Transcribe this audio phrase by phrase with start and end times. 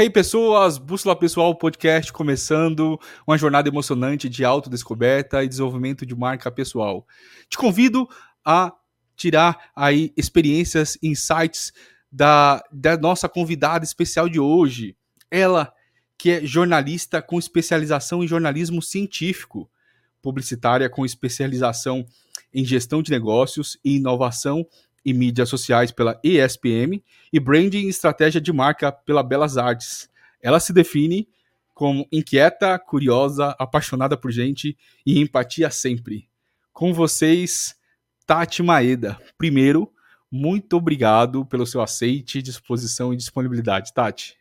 [0.00, 6.50] Hey pessoas, Bússola Pessoal Podcast começando, uma jornada emocionante de autodescoberta e desenvolvimento de marca
[6.50, 7.06] pessoal.
[7.50, 8.08] Te convido
[8.42, 8.72] a
[9.14, 11.70] tirar aí experiências, insights
[12.10, 14.96] da, da nossa convidada especial de hoje.
[15.30, 15.70] Ela
[16.16, 19.70] que é jornalista com especialização em jornalismo científico,
[20.22, 22.06] publicitária com especialização
[22.54, 24.66] em gestão de negócios e inovação
[25.04, 30.08] e mídias sociais pela ESPM e branding e estratégia de marca pela Belas Artes.
[30.42, 31.28] Ela se define
[31.74, 34.76] como inquieta, curiosa, apaixonada por gente
[35.06, 36.28] e empatia sempre.
[36.72, 37.74] Com vocês,
[38.26, 39.18] Tati Maeda.
[39.38, 39.90] Primeiro,
[40.30, 44.38] muito obrigado pelo seu aceite, disposição e disponibilidade, Tati.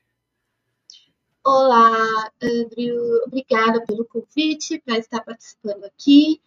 [1.44, 3.24] Olá, Andrew.
[3.26, 6.42] Obrigada pelo convite para estar participando aqui.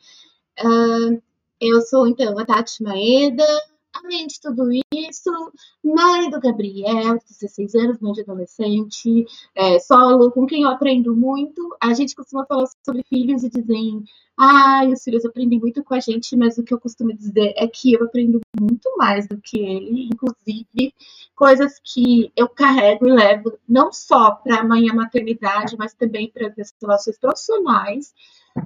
[0.61, 1.21] Uh,
[1.61, 3.47] eu sou, então, a Tati Maeda,
[3.95, 5.53] Além de tudo isso,
[5.85, 11.15] mãe do Gabriel, de 16 anos, mãe de adolescente, é, solo, com quem eu aprendo
[11.15, 11.77] muito.
[11.81, 14.03] A gente costuma falar sobre filhos e dizem,
[14.39, 17.69] ah, os filhos aprendem muito com a gente, mas o que eu costumo dizer é
[17.69, 20.95] que eu aprendo muito mais do que ele, inclusive
[21.35, 26.31] coisas que eu carrego e levo não só para a mãe a maternidade, mas também
[26.31, 28.15] para as relações profissionais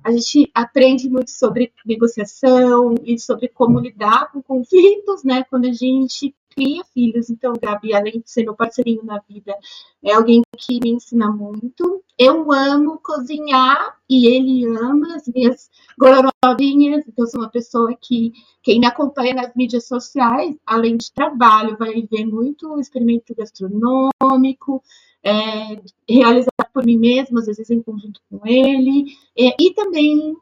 [0.02, 5.44] a gente aprende muito sobre negociação e sobre como lidar com conflitos, né?
[5.44, 7.28] Quando a gente cria filhos.
[7.28, 9.54] Então, Gabi, além de ser meu parceirinho na vida,
[10.02, 12.02] é alguém que me ensina muito.
[12.18, 17.04] Eu amo cozinhar e ele ama as minhas gororovinhas.
[17.06, 22.02] Então, sou uma pessoa que, quem me acompanha nas mídias sociais, além de trabalho, vai
[22.10, 24.82] ver muito experimento gastronômico,
[25.22, 30.36] é, realizado por mim mesma, às vezes em conjunto com ele, é, e também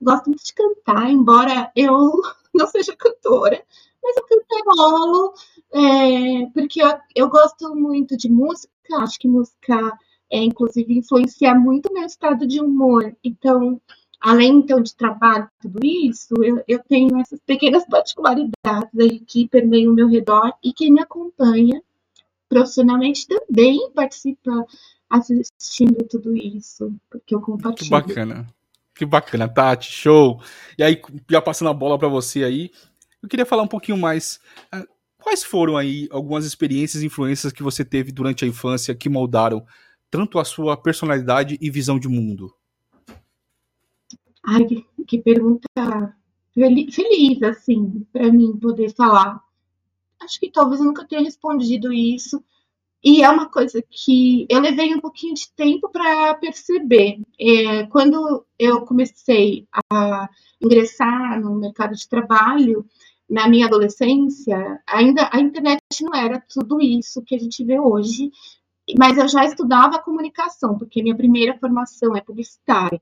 [0.00, 2.12] gosto muito de cantar, embora eu
[2.54, 3.62] não seja cantora,
[4.02, 5.34] mas eu cantarolo,
[5.72, 9.98] é, porque eu, eu gosto muito de música, acho que música,
[10.30, 13.80] é, inclusive, influencia muito meu estado de humor, então,
[14.20, 19.92] além então de trabalho tudo isso, eu, eu tenho essas pequenas particularidades aí que permeiam
[19.92, 21.82] o meu redor e quem me acompanha
[22.48, 24.64] profissionalmente também participa
[25.10, 27.84] assistindo tudo isso, porque eu compartilho.
[27.84, 28.46] Que bacana.
[28.94, 30.42] Que bacana, Tati, show.
[30.76, 32.70] E aí, já passando a bola para você aí,
[33.22, 34.40] eu queria falar um pouquinho mais.
[35.28, 39.62] Quais foram aí algumas experiências e influências que você teve durante a infância que moldaram
[40.10, 42.50] tanto a sua personalidade e visão de mundo?
[44.42, 44.64] Ai,
[45.06, 45.68] que pergunta
[46.54, 49.38] feliz, assim, para mim poder falar
[50.18, 52.42] acho que talvez eu nunca tenha respondido isso.
[53.04, 57.20] E é uma coisa que eu levei um pouquinho de tempo para perceber.
[57.38, 60.28] É, quando eu comecei a
[60.60, 62.86] ingressar no mercado de trabalho,
[63.28, 68.30] na minha adolescência, ainda a internet não era tudo isso que a gente vê hoje,
[68.96, 73.00] mas eu já estudava comunicação, porque minha primeira formação é publicitária.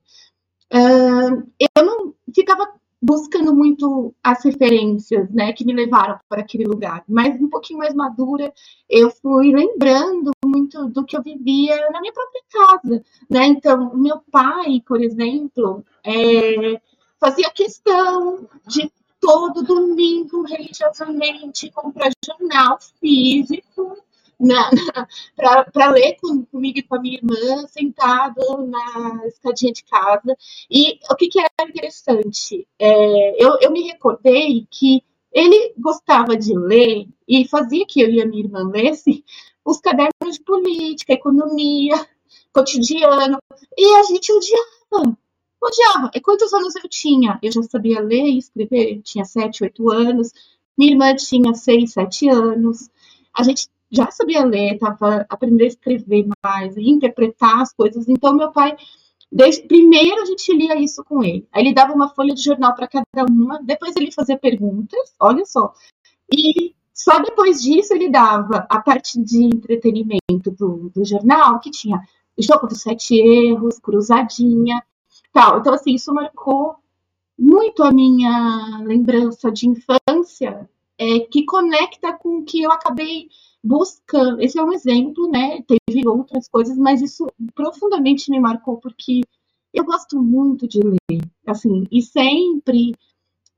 [0.73, 2.67] Uh, eu não ficava
[3.01, 7.03] buscando muito as referências, né, que me levaram para aquele lugar.
[7.07, 8.51] Mas um pouquinho mais madura,
[8.89, 13.45] eu fui lembrando muito do que eu vivia na minha própria casa, né?
[13.45, 16.81] Então, meu pai, por exemplo, é,
[17.19, 18.91] fazia questão de
[19.27, 23.97] todo domingo religiosamente comprar jornal físico
[25.35, 30.33] para ler com, comigo e com a minha irmã, sentado na escadinha de casa.
[30.71, 32.65] E o que, que era interessante?
[32.79, 38.21] É, eu, eu me recordei que ele gostava de ler e fazia que eu e
[38.21, 39.25] a minha irmã lesse
[39.65, 41.95] os cadernos de política, economia,
[42.53, 43.39] cotidiano,
[43.77, 45.17] e a gente odiava.
[45.61, 46.11] Odiava.
[46.13, 47.39] E quantos anos eu tinha?
[47.41, 50.31] Eu já sabia ler e escrever, tinha sete, oito anos.
[50.77, 52.89] Minha irmã tinha seis, sete anos.
[53.35, 58.07] A gente já sabia ler, estava aprendendo a escrever mais, interpretar as coisas.
[58.07, 58.75] Então, meu pai,
[59.31, 61.47] desde, primeiro a gente lia isso com ele.
[61.51, 65.45] Aí ele dava uma folha de jornal para cada uma, depois ele fazia perguntas, olha
[65.45, 65.73] só.
[66.31, 72.01] E só depois disso ele dava a parte de entretenimento do, do jornal, que tinha
[72.37, 74.83] jogo dos sete erros, cruzadinha,
[75.33, 75.59] tal.
[75.59, 76.75] Então, assim, isso marcou
[77.37, 83.29] muito a minha lembrança de infância, é, que conecta com o que eu acabei
[83.63, 84.41] buscando.
[84.41, 85.61] Esse é um exemplo, né?
[85.61, 89.21] Teve outras coisas, mas isso profundamente me marcou porque
[89.73, 92.95] eu gosto muito de ler, assim, e sempre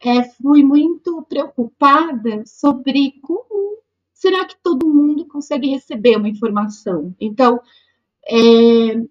[0.01, 3.77] é, fui muito preocupada sobre como
[4.13, 7.15] será que todo mundo consegue receber uma informação.
[7.22, 7.62] Então,
[8.27, 8.36] é,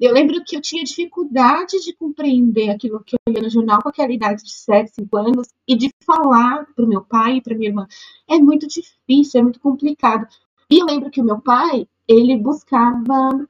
[0.01, 3.89] eu lembro que eu tinha dificuldade de compreender aquilo que eu lia no jornal com
[3.89, 7.57] aquela idade de 7, 5 anos e de falar para o meu pai e para
[7.57, 7.87] minha irmã.
[8.29, 10.27] É muito difícil, é muito complicado.
[10.71, 13.49] E eu lembro que o meu pai, ele buscava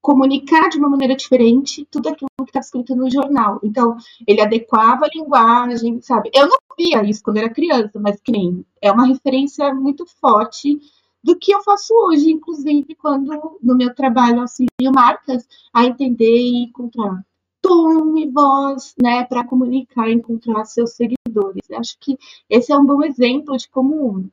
[0.00, 3.60] comunicar de uma maneira diferente tudo aquilo que estava escrito no jornal.
[3.62, 3.96] Então,
[4.26, 6.30] ele adequava a linguagem, sabe?
[6.34, 10.80] Eu não via isso quando era criança, mas que nem é uma referência muito forte
[11.22, 16.64] do que eu faço hoje, inclusive quando no meu trabalho auxilio marcas a entender e
[16.64, 17.24] encontrar
[17.60, 21.62] tom e voz, né, para comunicar e encontrar seus seguidores.
[21.70, 22.18] Eu acho que
[22.50, 24.28] esse é um bom exemplo de como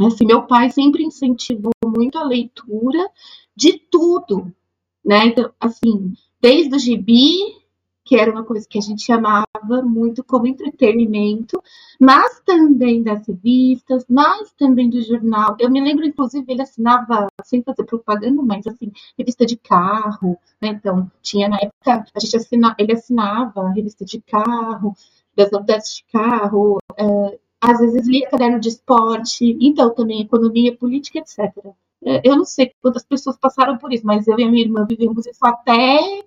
[0.00, 3.10] assim, meu pai sempre incentivou muito a leitura
[3.54, 4.50] de tudo,
[5.04, 5.26] né?
[5.26, 7.36] Então, assim, desde o gibi
[8.10, 9.46] que era uma coisa que a gente chamava
[9.84, 11.62] muito como entretenimento,
[12.00, 15.54] mas também das revistas, mas também do jornal.
[15.60, 20.70] Eu me lembro, inclusive, ele assinava, sem fazer propaganda, mas assim, revista de carro, né?
[20.70, 24.92] Então, tinha na época, a gente assina, ele assinava revista de carro,
[25.36, 31.20] das novidades de carro, é, às vezes lia caderno de esporte, então também economia, política,
[31.20, 31.38] etc.
[32.04, 34.84] É, eu não sei quantas pessoas passaram por isso, mas eu e a minha irmã
[34.84, 36.24] vivemos isso até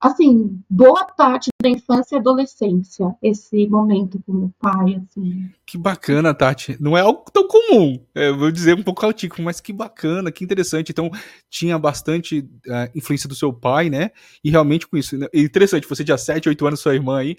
[0.00, 5.50] assim, boa parte da infância e adolescência, esse momento com meu pai, assim.
[5.66, 6.76] Que bacana, Tati.
[6.80, 10.44] Não é algo tão comum, é, vou dizer um pouco caótico, mas que bacana, que
[10.44, 10.90] interessante.
[10.90, 11.10] Então,
[11.50, 14.10] tinha bastante uh, influência do seu pai, né?
[14.42, 15.18] E realmente com isso.
[15.18, 15.26] Né?
[15.34, 17.36] interessante, você tinha 7, 8 anos, sua irmã aí,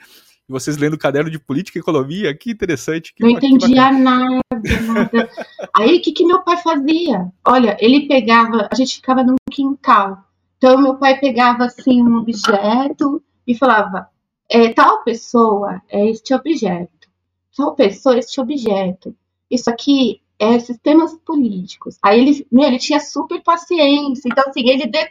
[0.49, 3.13] e vocês lendo caderno de política e economia, que interessante.
[3.13, 5.29] Que não entendia nada, nada.
[5.75, 7.31] Aí, o que, que meu pai fazia?
[7.45, 10.17] Olha, ele pegava, a gente ficava num quintal,
[10.59, 14.09] então, meu pai pegava assim um objeto e falava:
[14.49, 17.07] é, tal pessoa é este objeto,
[17.55, 19.15] tal pessoa é este objeto.
[19.49, 21.97] Isso aqui é sistemas políticos.
[22.03, 24.27] Aí ele, meu, ele tinha super paciência.
[24.29, 25.09] Então, assim, ele, de,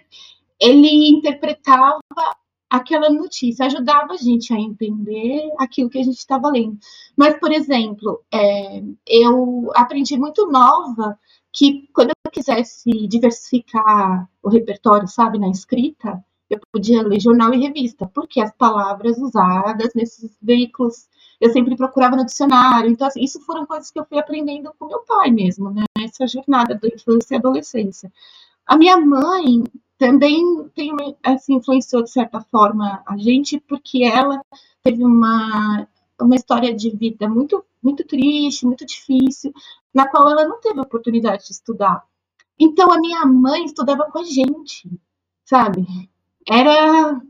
[0.60, 1.98] ele interpretava
[2.68, 6.78] aquela notícia, ajudava a gente a entender aquilo que a gente estava lendo.
[7.16, 11.18] Mas, por exemplo, é, eu aprendi muito nova
[11.52, 17.58] que quando eu quisesse diversificar o repertório, sabe, na escrita, eu podia ler jornal e
[17.58, 21.08] revista, porque as palavras usadas nesses veículos
[21.40, 22.90] eu sempre procurava no dicionário.
[22.90, 25.84] Então, assim, isso foram coisas que eu fui aprendendo com meu pai mesmo, né?
[26.26, 28.12] Jornada da infância e adolescência.
[28.66, 29.62] A minha mãe
[29.96, 30.92] também tem,
[31.22, 34.40] assim, influenciou de certa forma a gente, porque ela
[34.82, 35.86] teve uma,
[36.20, 39.52] uma história de vida muito, muito triste, muito difícil,
[39.92, 42.04] na qual ela não teve oportunidade de estudar.
[42.58, 44.90] Então a minha mãe estudava com a gente,
[45.44, 45.86] sabe?
[46.46, 47.20] Era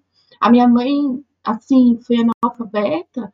[0.41, 3.33] a minha mãe assim foi analfabeta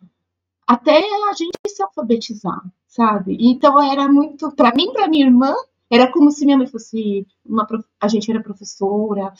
[0.66, 3.36] até a gente se alfabetizar, sabe?
[3.40, 5.54] Então era muito para mim, para minha irmã,
[5.90, 7.66] era como se minha mãe fosse uma
[8.00, 9.32] a gente era professora.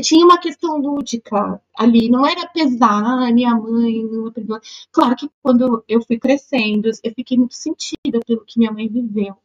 [0.00, 4.58] Tinha uma questão lúdica ali, não era pesar, minha mãe não aprendeu.
[4.90, 9.36] Claro que quando eu fui crescendo, eu fiquei muito sentida pelo que minha mãe viveu.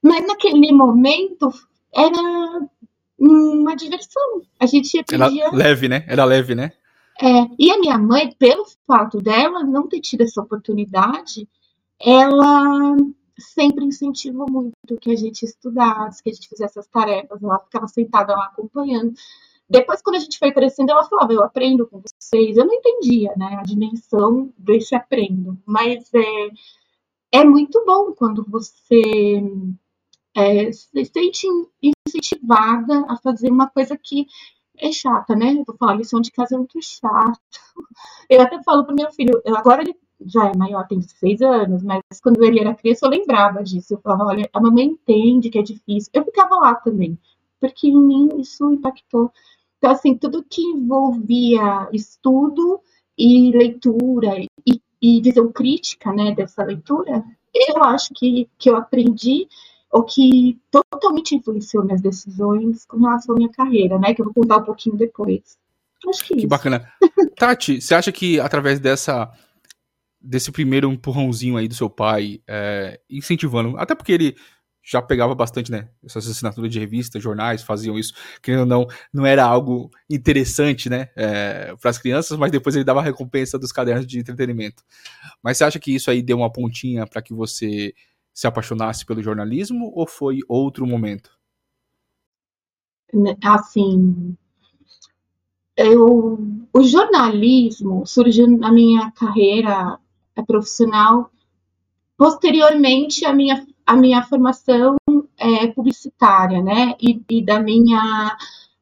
[0.00, 1.52] Mas naquele momento
[1.92, 2.68] era
[3.18, 4.42] uma diversão.
[4.60, 5.46] A gente aprendia...
[5.46, 6.04] Era leve, né?
[6.06, 6.72] Era leve, né?
[7.20, 11.48] É, e a minha mãe, pelo fato dela não ter tido essa oportunidade,
[12.00, 12.96] ela
[13.36, 17.42] sempre incentivou muito que a gente estudasse, que a gente fizesse essas tarefas.
[17.42, 19.12] Ela ficava sentada lá acompanhando.
[19.68, 22.56] Depois, quando a gente foi crescendo, ela falava: Eu aprendo com vocês.
[22.56, 29.42] Eu não entendia né, a dimensão desse aprendo, mas é, é muito bom quando você
[30.34, 31.46] é, se sente
[31.82, 34.26] incentivada a fazer uma coisa que
[34.78, 35.52] é chata, né?
[35.52, 37.40] Eu vou falar, lição de casa é muito chato.
[38.30, 42.02] Eu até falo pro meu filho, agora ele já é maior, tem seis anos, mas
[42.22, 43.94] quando ele era criança eu lembrava disso.
[43.94, 46.10] Eu falava, olha, a mamãe entende que é difícil.
[46.14, 47.18] Eu ficava lá também,
[47.60, 49.32] porque em mim isso impactou.
[49.78, 52.80] Então, assim, tudo que envolvia estudo
[53.16, 59.48] e leitura e, e visão crítica, né, dessa leitura, eu acho que, que eu aprendi
[59.90, 64.12] o que totalmente influenciou minhas decisões com relação à minha carreira, né?
[64.12, 65.56] Que eu vou contar um pouquinho depois.
[66.06, 66.48] Acho que, que isso.
[66.48, 66.92] bacana.
[67.36, 69.32] Tati, você acha que através dessa
[70.20, 74.36] desse primeiro empurrãozinho aí do seu pai, é, incentivando, até porque ele
[74.88, 75.90] já pegava bastante, né?
[76.02, 81.10] Essas assinaturas de revistas, jornais faziam isso, querendo ou não, não era algo interessante, né?
[81.14, 84.82] É, para as crianças, mas depois ele dava a recompensa dos cadernos de entretenimento.
[85.42, 87.92] Mas você acha que isso aí deu uma pontinha para que você
[88.32, 91.30] se apaixonasse pelo jornalismo ou foi outro momento?
[93.44, 94.36] Assim,
[95.76, 96.38] eu,
[96.72, 99.98] o jornalismo surgiu na minha carreira
[100.46, 101.30] profissional
[102.18, 104.96] posteriormente à minha, à minha formação
[105.38, 108.36] é, publicitária, né, e, e, da minha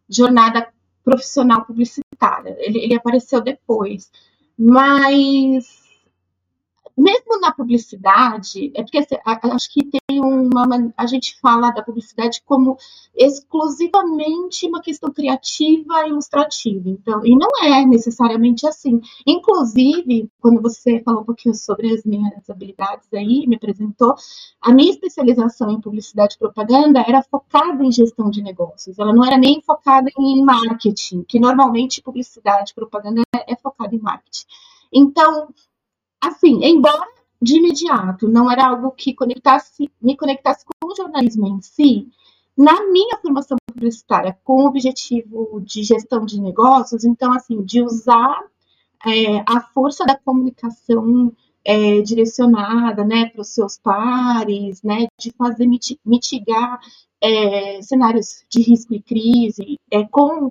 [0.08, 0.68] jornada
[1.04, 2.56] profissional publicitária.
[2.58, 4.10] Ele, ele apareceu depois,
[4.58, 5.85] mas
[6.96, 10.92] mesmo na publicidade, é porque assim, acho que tem uma.
[10.96, 12.78] A gente fala da publicidade como
[13.14, 16.88] exclusivamente uma questão criativa e ilustrativa.
[16.88, 19.00] Então, e não é necessariamente assim.
[19.26, 24.14] Inclusive, quando você falou um pouquinho sobre as minhas habilidades aí, me apresentou,
[24.60, 28.98] a minha especialização em publicidade e propaganda era focada em gestão de negócios.
[28.98, 33.98] Ela não era nem focada em marketing, que normalmente publicidade e propaganda é focada em
[33.98, 34.46] marketing.
[34.92, 35.48] Então,
[36.20, 37.06] assim, embora
[37.40, 42.08] de imediato não era algo que conectasse, me conectasse com o jornalismo em si,
[42.56, 48.40] na minha formação publicitária, com o objetivo de gestão de negócios, então, assim, de usar
[49.06, 51.32] é, a força da comunicação
[51.64, 55.68] é, direcionada, né, para os seus pares, né, de fazer
[56.04, 56.80] mitigar
[57.20, 60.50] é, cenários de risco e crise, é, com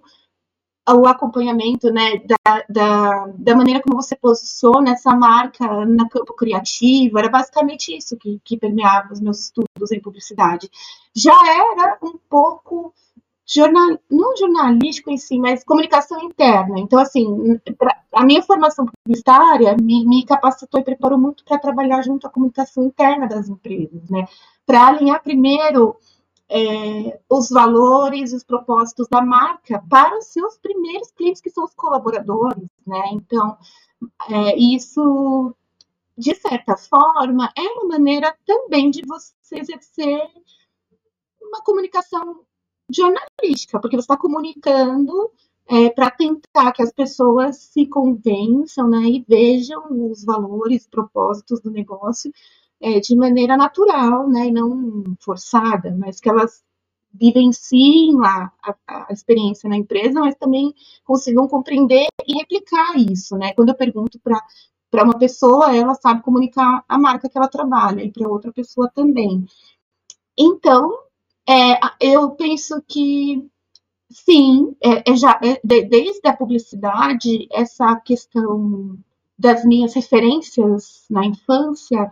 [0.94, 7.18] o acompanhamento né, da, da, da, maneira como você posiciona essa marca no campo criativo,
[7.18, 10.70] era basicamente isso que, que permeava os meus estudos em publicidade.
[11.16, 12.94] Já era um pouco
[13.48, 16.80] jornal, não jornalístico em si, mas comunicação interna.
[16.80, 22.02] Então, assim, pra, a minha formação publicitária me, me capacitou e preparou muito para trabalhar
[22.04, 24.28] junto à comunicação interna das empresas, né?
[24.66, 25.96] Para alinhar primeiro
[26.50, 31.74] é, os valores, os propósitos da marca para os seus primeiros clientes, que são os
[31.74, 33.02] colaboradores, né?
[33.14, 33.58] Então,
[34.30, 35.56] é, isso,
[36.18, 40.22] de certa forma, é uma maneira também de você exercer
[41.42, 42.42] uma comunicação
[42.90, 45.32] jornalística, porque você está comunicando
[45.68, 51.72] é, para tentar que as pessoas se convençam né, e vejam os valores, propósitos do
[51.72, 52.32] negócio
[52.82, 56.64] é, de maneira natural, né, e não forçada, mas que elas
[57.14, 63.54] vivenciem lá a, a, experiência na empresa, mas também consigam compreender e replicar isso, né?
[63.54, 64.42] Quando eu pergunto para
[64.92, 68.90] para uma pessoa, ela sabe comunicar a marca que ela trabalha e para outra pessoa
[68.90, 69.46] também.
[70.38, 70.98] Então,
[71.48, 73.46] é, eu penso que
[74.10, 78.98] sim, é, é já é, de, desde a publicidade essa questão
[79.38, 82.10] das minhas referências na infância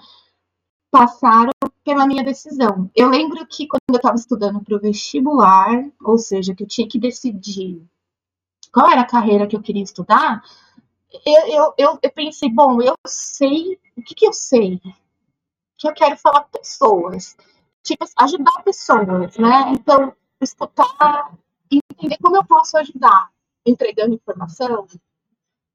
[0.93, 1.51] passaram
[1.83, 2.87] pela minha decisão.
[2.95, 6.87] Eu lembro que quando eu estava estudando para o vestibular, ou seja, que eu tinha
[6.87, 7.83] que decidir
[8.71, 10.43] qual era a carreira que eu queria estudar,
[11.25, 14.79] eu, eu, eu, eu pensei, bom, eu sei, o que, que eu sei?
[15.79, 17.35] Que eu quero falar com pessoas,
[17.81, 19.71] tipo, ajudar pessoas, né?
[19.71, 21.33] Então, escutar,
[21.71, 23.31] entender como eu posso ajudar,
[23.65, 24.87] entregando informação,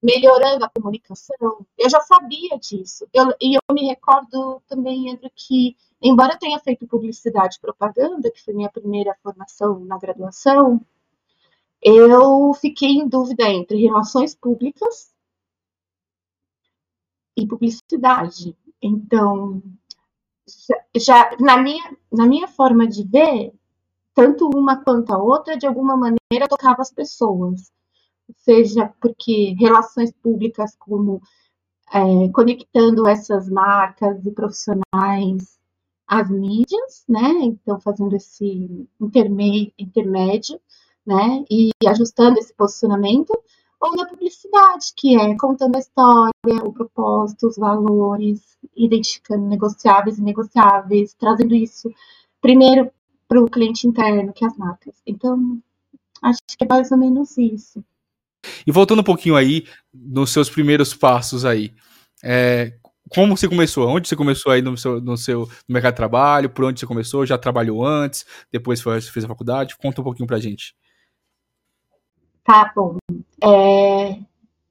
[0.03, 1.67] melhorando a comunicação.
[1.77, 3.07] Eu já sabia disso.
[3.13, 8.31] Eu, e eu me recordo também entre que, embora eu tenha feito publicidade e propaganda,
[8.31, 10.81] que foi minha primeira formação na graduação,
[11.83, 15.13] eu fiquei em dúvida entre relações públicas
[17.37, 18.57] e publicidade.
[18.81, 19.63] Então,
[20.97, 23.53] já na minha, na minha forma de ver,
[24.15, 27.73] tanto uma quanto a outra, de alguma maneira, tocava as pessoas
[28.37, 31.21] seja porque relações públicas como
[31.93, 35.59] é, conectando essas marcas e profissionais
[36.07, 37.31] às mídias, né?
[37.43, 40.61] Então fazendo esse intermédio,
[41.07, 41.45] né?
[41.51, 43.33] E ajustando esse posicionamento,
[43.81, 50.23] ou na publicidade, que é contando a história, o propósito, os valores, identificando negociáveis e
[50.23, 51.91] negociáveis, trazendo isso
[52.41, 52.91] primeiro
[53.29, 54.95] para o cliente interno, que é as marcas.
[55.07, 55.61] Então,
[56.23, 57.85] acho que é mais ou menos isso.
[58.67, 61.75] E voltando um pouquinho aí nos seus primeiros passos aí,
[62.23, 62.75] é,
[63.09, 63.89] como você começou?
[63.89, 66.51] Onde você começou aí no seu, no seu no mercado de trabalho?
[66.51, 67.25] Por onde você começou?
[67.25, 68.27] Já trabalhou antes?
[68.53, 69.77] Depois foi, fez a faculdade?
[69.77, 70.77] Conta um pouquinho pra gente.
[72.45, 72.97] Tá bom.
[73.43, 74.19] É,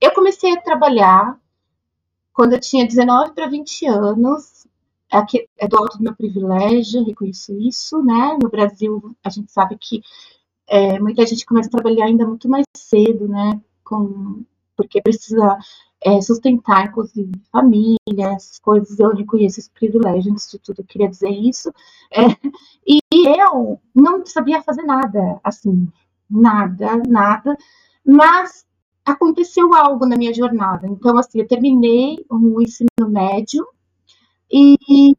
[0.02, 1.40] eu comecei a trabalhar
[2.34, 4.68] quando eu tinha 19 para 20 anos.
[5.12, 8.38] Aqui é do alto do meu privilégio, reconheço isso, né?
[8.42, 10.02] No Brasil, a gente sabe que
[10.68, 13.62] é, muita gente começa a trabalhar ainda muito mais cedo, né?
[13.84, 14.44] Com,
[14.76, 15.58] porque precisa
[16.02, 19.00] é, sustentar, inclusive, famílias, coisas.
[19.00, 21.72] Eu reconheço esse privilégio, antes de tudo, eu queria dizer isso.
[22.12, 22.26] É,
[22.86, 25.88] e eu não sabia fazer nada, assim,
[26.30, 27.58] nada, nada,
[28.06, 28.66] mas
[29.06, 30.86] aconteceu algo na minha jornada.
[30.88, 33.66] Então, assim, eu terminei o ensino médio
[34.52, 35.16] e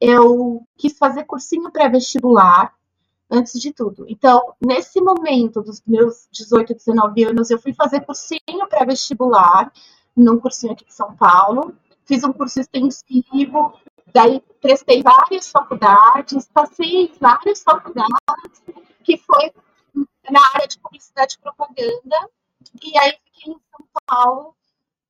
[0.00, 2.74] eu quis fazer cursinho pré-vestibular
[3.32, 4.04] antes de tudo.
[4.06, 9.72] Então, nesse momento dos meus 18, 19 anos, eu fui fazer cursinho pré-vestibular,
[10.14, 11.74] num cursinho aqui de São Paulo.
[12.04, 13.72] Fiz um curso extensivo,
[14.12, 18.62] daí prestei várias faculdades, passei em várias faculdades,
[19.02, 19.50] que foi
[20.30, 22.30] na área de publicidade e propaganda,
[22.82, 24.54] e aí fiquei em São Paulo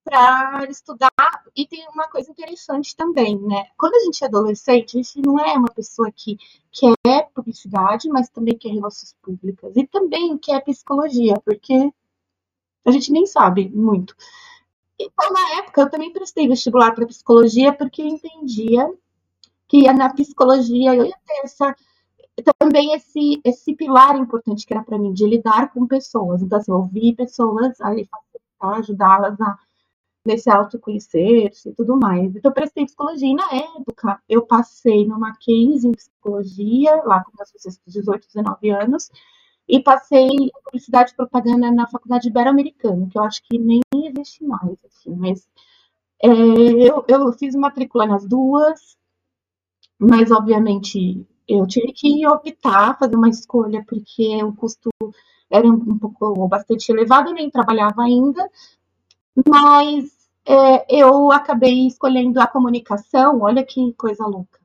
[0.04, 1.10] para estudar.
[1.56, 3.66] E tem uma coisa interessante também, né?
[3.78, 6.36] Quando a gente é adolescente, a gente não é uma pessoa que
[6.70, 9.76] quer publicidade, mas também quer relações públicas.
[9.76, 11.92] E também quer psicologia, porque
[12.84, 14.14] a gente nem sabe muito.
[14.98, 18.92] Então, na época, eu também prestei vestibular para psicologia, porque entendia
[19.68, 21.74] que na psicologia eu ia ter essa
[22.58, 26.42] também esse, esse pilar importante que era para mim, de lidar com pessoas.
[26.42, 27.76] Então, assim, ouvir pessoas,
[28.60, 29.58] ajudá-las a
[30.24, 32.34] nesse autoconhecer-se e tudo mais.
[32.34, 37.32] Então, eu prestei psicologia e, na época, eu passei no Mackenzie em psicologia, lá com
[37.36, 39.10] meus 18, 19 anos,
[39.68, 44.44] e passei em publicidade e propaganda na Faculdade Ibero-Americana, que eu acho que nem existe
[44.44, 45.48] mais, assim, mas
[46.22, 48.96] é, eu, eu fiz matrícula nas duas,
[49.98, 54.90] mas, obviamente, eu tive que optar, fazer uma escolha, porque o custo
[55.50, 58.48] era um pouco bastante elevado, eu nem trabalhava ainda,
[59.48, 60.10] mas
[60.46, 64.60] é, eu acabei escolhendo a comunicação, olha que coisa louca.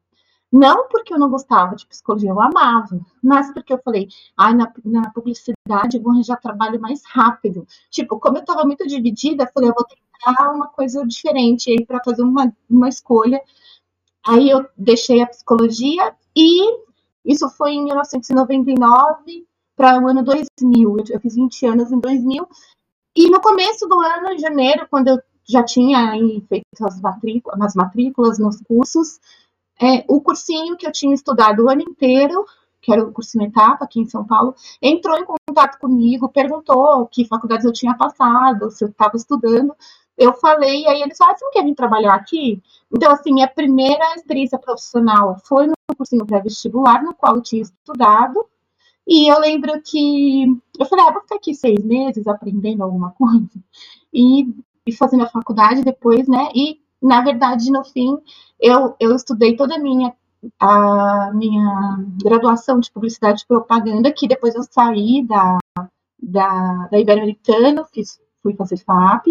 [0.51, 4.07] Não porque eu não gostava de psicologia, eu amava, mas porque eu falei,
[4.37, 7.67] ai, ah, na, na publicidade eu vou arranjar trabalho mais rápido.
[7.89, 11.85] Tipo, como eu estava muito dividida, eu falei, eu vou tentar uma coisa diferente aí
[11.85, 13.41] para fazer uma, uma escolha.
[14.25, 16.87] Aí eu deixei a psicologia e
[17.25, 19.45] isso foi em 1999
[19.75, 20.97] para o ano 2000.
[21.09, 22.47] Eu fiz 20 anos em 2000.
[23.19, 26.11] E no começo do ano, em janeiro, quando eu já tinha
[26.47, 29.19] feito as matrículas, as matrículas nos cursos,
[29.81, 32.45] é, o cursinho que eu tinha estudado o ano inteiro,
[32.79, 37.25] que era o cursinho Etapa, aqui em São Paulo, entrou em contato comigo, perguntou que
[37.25, 39.75] faculdades eu tinha passado, se eu estava estudando.
[40.15, 42.61] Eu falei, e aí eles falaram, você não quer vir trabalhar aqui?
[42.95, 48.45] Então, assim, minha primeira experiência profissional foi no cursinho pré-vestibular, no qual eu tinha estudado.
[49.07, 50.43] E eu lembro que
[50.77, 53.49] eu falei, ah, vou ficar aqui seis meses aprendendo alguma coisa
[54.13, 54.47] e,
[54.85, 56.49] e fazendo a faculdade depois, né?
[56.53, 58.17] E, na verdade, no fim,
[58.59, 60.13] eu, eu estudei toda a minha,
[60.59, 65.57] a minha graduação de publicidade e propaganda, que depois eu saí da,
[66.21, 67.85] da, da Ibero-Americana,
[68.43, 69.27] fui fazer FAP.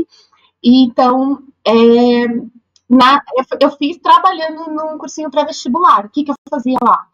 [0.63, 2.27] E, então, é,
[2.89, 6.07] na, eu, eu, fiz trabalhando num cursinho pré-vestibular.
[6.07, 7.07] O que, que eu fazia lá?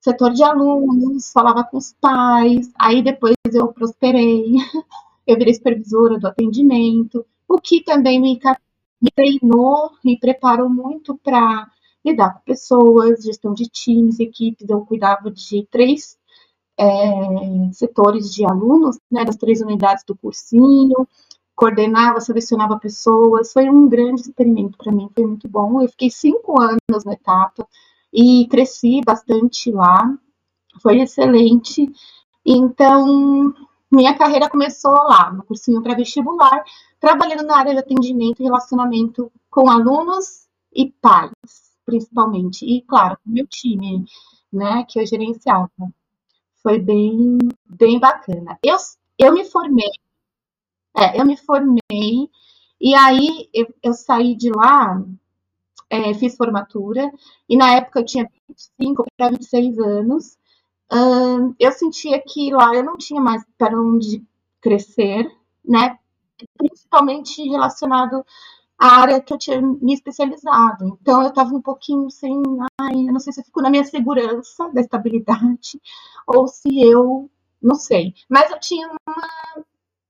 [0.00, 4.54] Setor de alunos, falava com os pais, aí depois eu prosperei,
[5.26, 8.40] eu virei supervisora do atendimento, o que também me,
[9.14, 11.70] treinou, me preparou muito para
[12.04, 14.68] lidar com pessoas, gestão de times, equipes.
[14.68, 16.16] Eu cuidava de três
[16.78, 21.06] é, setores de alunos, né, das três unidades do cursinho,
[21.54, 23.52] coordenava, selecionava pessoas.
[23.52, 25.82] Foi um grande experimento para mim, foi muito bom.
[25.82, 27.68] Eu fiquei cinco anos na etapa
[28.12, 30.16] e cresci bastante lá.
[30.82, 31.90] Foi excelente.
[32.44, 33.54] Então,
[33.90, 36.64] minha carreira começou lá, no cursinho pré-vestibular,
[36.98, 41.32] trabalhando na área de atendimento e relacionamento com alunos e pais,
[41.84, 42.64] principalmente.
[42.64, 44.04] E, claro, com meu time,
[44.52, 45.70] né, que eu gerenciava.
[46.62, 48.58] Foi bem, bem bacana.
[48.62, 48.76] Eu,
[49.18, 49.90] eu me formei
[50.96, 52.28] é, eu me formei
[52.80, 55.02] e aí eu, eu saí de lá,
[55.90, 57.10] é, fiz formatura,
[57.48, 60.38] e na época eu tinha 25 para 26 anos.
[61.58, 64.24] Eu sentia que lá eu não tinha mais para onde
[64.60, 65.30] crescer,
[65.64, 65.98] né?
[66.56, 68.24] Principalmente relacionado
[68.78, 70.98] à área que eu tinha me especializado.
[71.00, 72.42] Então eu estava um pouquinho sem,
[72.80, 75.80] ai, eu não sei se eu fico na minha segurança da estabilidade
[76.26, 77.30] ou se eu,
[77.62, 78.14] não sei.
[78.28, 79.28] Mas eu tinha uma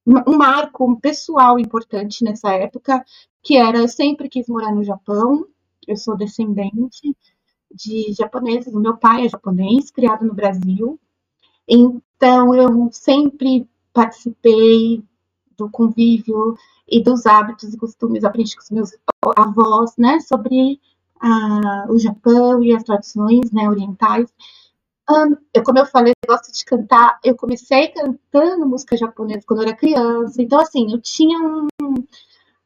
[0.07, 3.05] um marco pessoal importante nessa época,
[3.43, 5.47] que era eu sempre quis morar no Japão.
[5.87, 7.16] Eu sou descendente
[7.73, 10.99] de japoneses, meu pai é japonês, criado no Brasil.
[11.69, 15.03] Então eu sempre participei
[15.57, 16.57] do convívio
[16.88, 18.90] e dos hábitos e costumes, aprendi com os meus
[19.37, 20.81] avós, né, sobre
[21.21, 24.33] ah, o Japão e as tradições, né, orientais
[25.55, 27.19] eu, como eu falei, eu gosto de cantar.
[27.25, 30.40] Eu comecei cantando música japonesa quando eu era criança.
[30.40, 31.66] Então, assim, eu tinha um.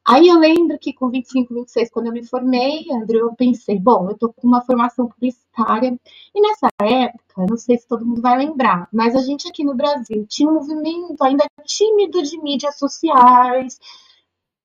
[0.06, 4.10] Aí eu lembro que com 25, 26, quando eu me formei, André, eu pensei, bom,
[4.10, 5.98] eu tô com uma formação publicitária.
[6.34, 9.74] E nessa época, não sei se todo mundo vai lembrar, mas a gente aqui no
[9.74, 13.78] Brasil tinha um movimento ainda tímido de mídias sociais,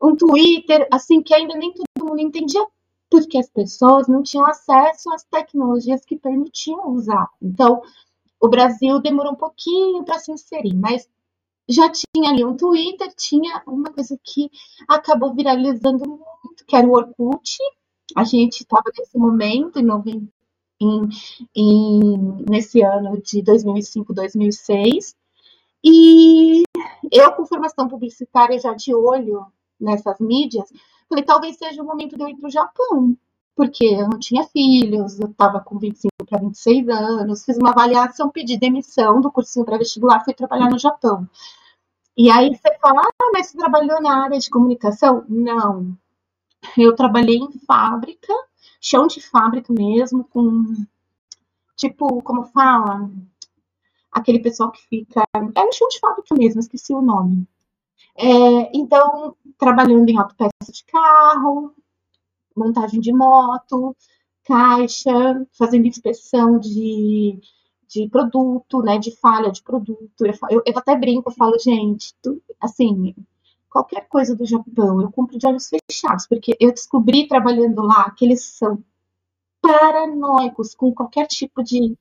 [0.01, 2.65] um Twitter, assim, que ainda nem todo mundo entendia
[3.09, 7.27] porque as pessoas não tinham acesso às tecnologias que permitiam usar.
[7.41, 7.81] Então,
[8.39, 11.07] o Brasil demorou um pouquinho para se inserir, mas
[11.69, 14.49] já tinha ali um Twitter, tinha uma coisa que
[14.87, 17.57] acabou viralizando muito, que era o Orkut.
[18.15, 20.29] A gente estava nesse momento, em,
[20.81, 21.09] em,
[21.55, 25.15] em, nesse ano de 2005, 2006,
[25.83, 26.63] e
[27.11, 29.45] eu, com formação publicitária já de olho
[29.79, 30.69] nessas mídias,
[31.07, 33.15] falei, talvez seja o momento de eu ir para o Japão,
[33.55, 38.29] porque eu não tinha filhos, eu estava com 25 para 26 anos, fiz uma avaliação,
[38.29, 41.27] pedi demissão do cursinho para vestibular, fui trabalhar no Japão.
[42.21, 45.23] E aí você fala, ah, mas você trabalhou na área de comunicação?
[45.29, 45.97] Não.
[46.77, 48.33] Eu trabalhei em fábrica,
[48.81, 50.65] chão de fábrica mesmo, com
[51.77, 53.09] tipo, como fala?
[54.11, 55.23] Aquele pessoal que fica.
[55.33, 57.47] É no chão de fábrica mesmo, esqueci o nome.
[58.17, 61.73] É, então, trabalhando em autopeça de carro,
[62.53, 63.95] montagem de moto,
[64.43, 67.39] caixa, fazendo inspeção de,
[67.89, 70.25] de produto, né, de falha de produto.
[70.25, 73.15] Eu, eu, eu até brinco, eu falo, gente, tu, assim,
[73.69, 78.25] qualquer coisa do Japão, eu compro de olhos fechados, porque eu descobri trabalhando lá que
[78.25, 78.83] eles são
[79.61, 81.97] paranoicos com qualquer tipo de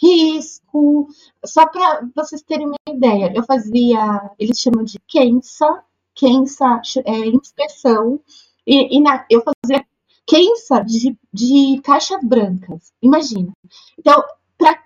[0.00, 1.08] risco.
[1.44, 5.82] Só para vocês terem uma ideia, eu fazia, eles chamam de Kensa,
[6.14, 8.20] Kensa é inspeção,
[8.66, 9.84] e, e na, eu fazia
[10.26, 13.52] Kensa de, de caixas brancas, imagina.
[13.98, 14.22] Então,
[14.58, 14.78] para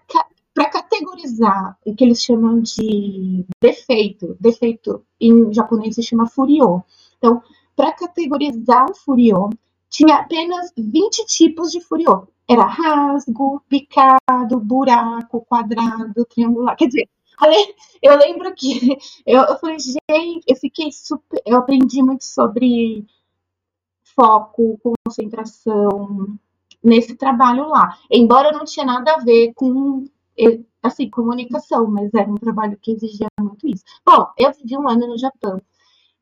[0.70, 6.84] categorizar o que eles chamam de defeito, defeito em japonês se chama furio.
[7.18, 7.42] Então,
[7.74, 9.50] para categorizar o furio,
[9.90, 12.28] tinha apenas 20 tipos de furio.
[12.48, 16.76] Era rasgo, picado, buraco, quadrado, triangular.
[16.76, 17.08] Quer dizer,
[18.02, 21.40] eu lembro que eu, eu falei, gente, eu fiquei super.
[21.44, 23.04] Eu aprendi muito sobre
[24.14, 26.38] foco, concentração
[26.82, 27.98] nesse trabalho lá.
[28.10, 30.04] Embora não tinha nada a ver com
[30.82, 33.84] assim, comunicação, mas era um trabalho que exigia muito isso.
[34.04, 35.60] Bom, eu vivi um ano no Japão.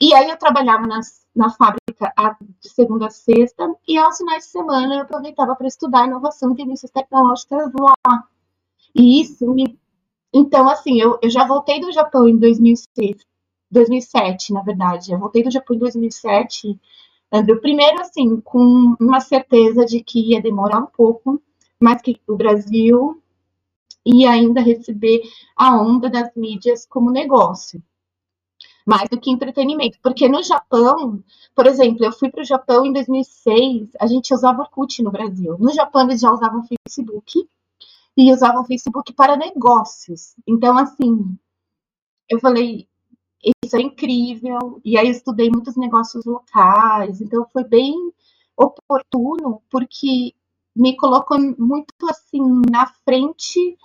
[0.00, 2.14] E aí eu trabalhava nas, na fábrica
[2.60, 6.56] de segunda a sexta, e aos finais de semana eu aproveitava para estudar inovação e
[6.56, 8.24] tendências tecnológicas lá.
[8.94, 9.78] E isso me.
[10.34, 13.18] Então, assim, eu, eu já voltei do Japão em 2006,
[13.70, 15.12] 2007, na verdade.
[15.12, 16.78] Eu voltei do Japão em 2007
[17.32, 21.40] Andrew, primeiro, assim, com uma certeza de que ia demorar um pouco,
[21.80, 23.21] mas que o Brasil
[24.04, 25.22] ia ainda receber
[25.56, 27.82] a onda das mídias como negócio,
[28.86, 29.98] mais do que entretenimento.
[30.02, 31.22] Porque no Japão,
[31.54, 35.56] por exemplo, eu fui para o Japão em 2006, a gente usava Orkut no Brasil.
[35.58, 37.48] No Japão, eles já usavam Facebook
[38.16, 40.34] e usavam Facebook para negócios.
[40.46, 41.36] Então, assim,
[42.28, 42.88] eu falei,
[43.64, 44.80] isso é incrível.
[44.84, 47.94] E aí eu estudei muitos negócios locais, então foi bem
[48.56, 50.34] oportuno, porque
[50.74, 53.76] me colocou muito assim na frente.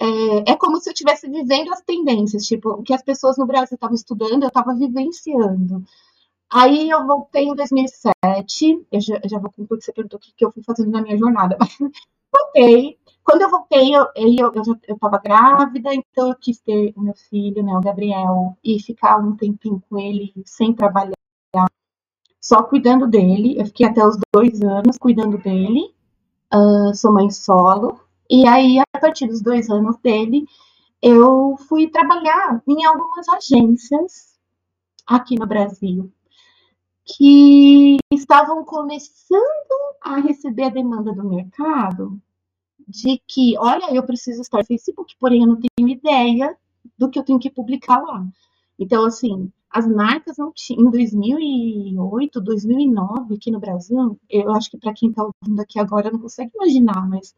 [0.00, 3.46] É, é como se eu estivesse vivendo as tendências, tipo, o que as pessoas no
[3.46, 5.84] Brasil estavam estudando, eu estava vivenciando.
[6.50, 10.32] Aí eu voltei em 2007, eu já, já vou concluir que você perguntou o que,
[10.34, 11.56] que eu fui fazendo na minha jornada,
[12.32, 17.14] voltei, quando eu voltei, eu, eu, eu, eu grávida, então eu quis ter o meu
[17.14, 21.14] filho, né, o Gabriel, e ficar um tempinho com ele sem trabalhar,
[22.40, 23.56] só cuidando dele.
[23.56, 25.94] Eu fiquei até os dois anos cuidando dele.
[26.52, 28.00] Uh, sou mãe solo.
[28.28, 30.46] E aí, a partir dos dois anos dele,
[31.02, 34.38] eu fui trabalhar em algumas agências
[35.06, 36.12] aqui no Brasil
[37.04, 39.40] que estavam começando
[40.00, 42.20] a receber a demanda do mercado
[42.86, 46.56] de que, olha, eu preciso estar no Facebook, porém eu não tenho ideia
[46.98, 48.26] do que eu tenho que publicar lá.
[48.78, 54.78] Então, assim, as marcas não tinham, em 2008, 2009, aqui no Brasil, eu acho que
[54.78, 57.34] para quem está ouvindo aqui agora não consegue imaginar, mas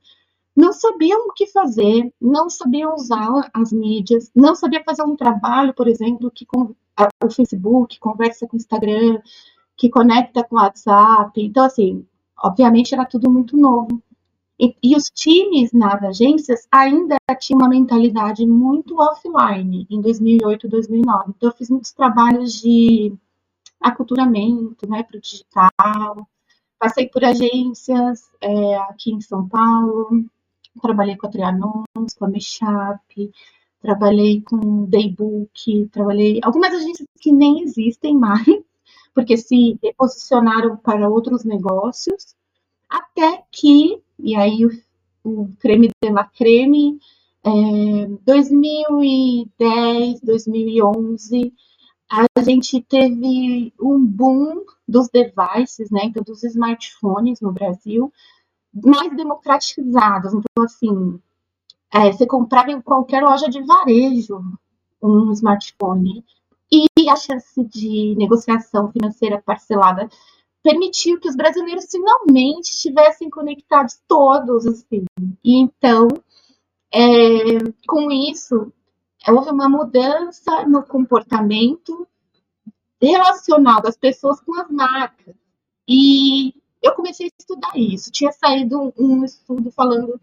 [0.56, 5.74] não sabiam o que fazer, não sabiam usar as mídias, não sabia fazer um trabalho,
[5.74, 6.74] por exemplo, que com
[7.22, 9.20] o Facebook conversa com o Instagram,
[9.76, 11.32] que conecta com o WhatsApp.
[11.42, 12.06] Então, assim,
[12.38, 14.02] obviamente era tudo muito novo.
[14.60, 21.24] E, e, os times nas agências ainda tinham uma mentalidade muito offline em 2008, 2009.
[21.30, 23.12] Então, eu fiz muitos trabalhos de
[23.80, 26.28] aculturamento né, para o digital.
[26.78, 30.24] Passei por agências é, aqui em São Paulo.
[30.80, 33.00] Trabalhei com a Trianons, com a Meshap,
[33.82, 38.46] trabalhei com Daybook, trabalhei algumas agências que nem existem mais,
[39.12, 42.34] porque se reposicionaram para outros negócios,
[42.92, 44.70] até que e aí o,
[45.24, 46.98] o creme de la creme,
[47.44, 47.50] é,
[48.24, 51.52] 2010, 2011,
[52.08, 58.12] a gente teve um boom dos devices, né, então dos smartphones no Brasil,
[58.72, 60.32] mais democratizados.
[60.34, 61.18] Então, assim,
[61.90, 64.40] é, você comprava em qualquer loja de varejo
[65.02, 66.24] um smartphone
[66.70, 70.08] e a chance de negociação financeira parcelada
[70.62, 75.04] permitiu que os brasileiros finalmente estivessem conectados todos, assim.
[75.44, 76.08] E então,
[76.92, 77.00] é,
[77.86, 78.72] com isso,
[79.28, 82.06] houve uma mudança no comportamento
[83.00, 85.34] relacional das pessoas com as marcas.
[85.88, 88.10] E eu comecei a estudar isso.
[88.10, 90.20] Tinha saído um estudo falando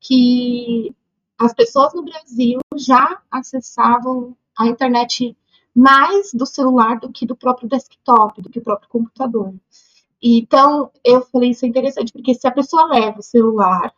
[0.00, 0.94] que
[1.38, 5.36] as pessoas no Brasil já acessavam a internet
[5.74, 9.54] mais do celular do que do próprio desktop, do que do próprio computador.
[10.22, 13.94] Então, eu falei, isso é interessante, porque se a pessoa leva o celular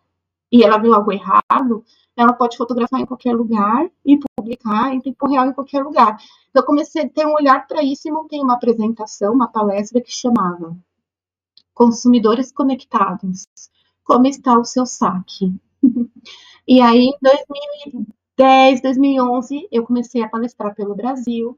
[0.50, 1.84] e ela viu algo errado,
[2.16, 6.16] ela pode fotografar em qualquer lugar e publicar em tempo real em qualquer lugar.
[6.50, 10.00] Então, eu comecei a ter um olhar para isso e montei uma apresentação, uma palestra
[10.00, 10.76] que chamava
[11.74, 13.46] Consumidores Conectados.
[14.04, 15.54] Como está o seu saque?
[16.68, 17.10] e aí,
[17.86, 18.06] em
[18.42, 21.56] 2010, 2011, eu comecei a palestrar pelo Brasil,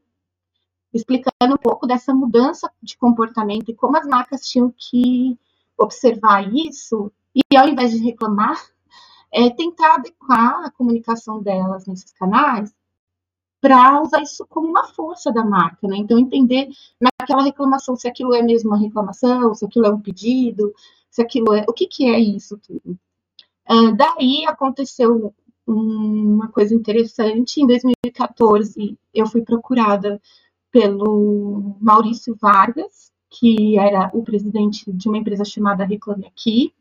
[0.93, 5.39] explicando um pouco dessa mudança de comportamento e como as marcas tinham que
[5.79, 8.63] observar isso e, ao invés de reclamar,
[9.33, 12.73] é tentar adequar a comunicação delas nesses canais
[13.63, 15.97] para usar isso como uma força da marca, né?
[15.97, 16.69] Então entender
[17.01, 20.75] naquela reclamação se aquilo é mesmo uma reclamação, se aquilo é um pedido,
[21.11, 22.99] se aquilo é o que, que é isso tudo.
[23.71, 25.35] Uh, daí aconteceu
[25.67, 27.61] uma coisa interessante.
[27.61, 30.21] Em 2014 eu fui procurada
[30.71, 36.73] pelo Maurício Vargas, que era o presidente de uma empresa chamada Reclame Aqui,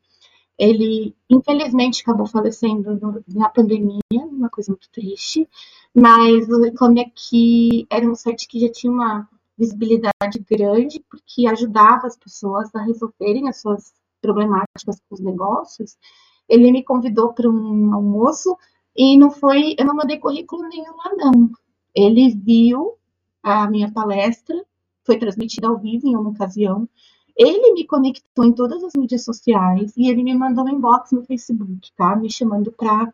[0.57, 5.47] ele, infelizmente, acabou falecendo na pandemia, uma coisa muito triste,
[5.93, 12.07] mas o Reclame Aqui era um site que já tinha uma visibilidade grande, porque ajudava
[12.07, 15.97] as pessoas a resolverem as suas problemáticas com os negócios.
[16.47, 18.55] Ele me convidou para um almoço
[18.95, 21.51] e não foi, eu não mandei currículo nenhum lá, não.
[21.95, 22.97] Ele viu
[23.41, 24.55] a minha palestra,
[25.03, 26.87] foi transmitida ao vivo em uma ocasião,
[27.35, 31.23] ele me conectou em todas as mídias sociais e ele me mandou um inbox no
[31.23, 32.15] Facebook, tá?
[32.15, 33.11] Me chamando para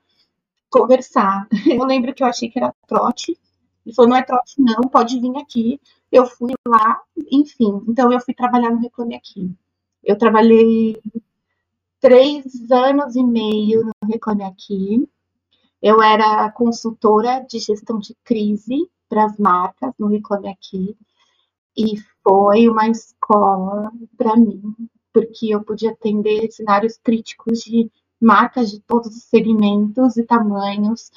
[0.69, 1.47] conversar.
[1.65, 3.37] Eu lembro que eu achei que era trote.
[3.85, 5.79] Ele falou, não é trote não, pode vir aqui.
[6.11, 7.81] Eu fui lá, enfim.
[7.87, 9.51] Então eu fui trabalhar no Reclame Aqui.
[10.03, 11.01] Eu trabalhei
[11.99, 15.07] três anos e meio no Reclame Aqui.
[15.81, 20.95] Eu era consultora de gestão de crise para as marcas no Reclame Aqui.
[21.75, 24.61] E foi uma escola para mim,
[25.13, 27.89] porque eu podia atender cenários críticos de
[28.21, 31.09] marcas de todos os segmentos e tamanhos.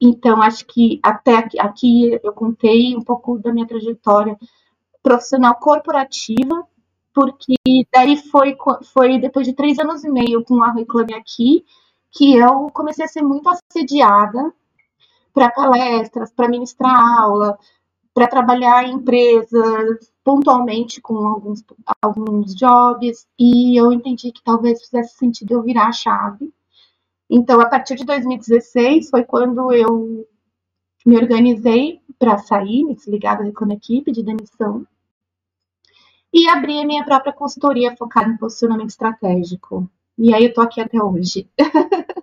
[0.00, 4.38] então, acho que até aqui, aqui eu contei um pouco da minha trajetória
[5.02, 6.66] profissional corporativa,
[7.14, 7.54] porque
[7.92, 8.56] daí foi,
[8.92, 11.64] foi depois de três anos e meio com a Reclame Aqui
[12.12, 14.52] que eu comecei a ser muito assediada
[15.32, 17.58] para palestras, para ministrar aula,
[18.12, 21.64] para trabalhar em empresas pontualmente com alguns,
[22.02, 26.52] alguns jobs e eu entendi que talvez fizesse sentido eu virar a chave.
[27.28, 30.26] Então, a partir de 2016 foi quando eu
[31.06, 34.86] me organizei para sair, me desligar da Reclame Equipe de demissão
[36.32, 39.88] e abri a minha própria consultoria focada em posicionamento estratégico.
[40.20, 41.48] E aí eu tô aqui até hoje.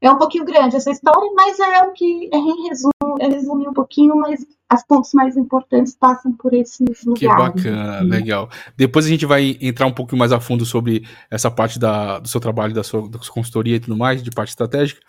[0.00, 3.66] É um pouquinho grande essa história, mas é o que é em resumo, é resumir
[3.66, 7.18] um pouquinho, mas as pontos mais importantes passam por esses lugares.
[7.18, 8.48] Que bacana, legal.
[8.76, 12.28] Depois a gente vai entrar um pouquinho mais a fundo sobre essa parte da, do
[12.28, 15.00] seu trabalho, da sua, da sua consultoria e tudo mais, de parte estratégica.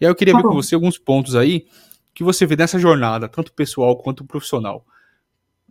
[0.00, 0.50] E aí eu queria tá ver bom.
[0.50, 1.66] com você alguns pontos aí
[2.14, 4.86] que você vê nessa jornada, tanto pessoal quanto profissional.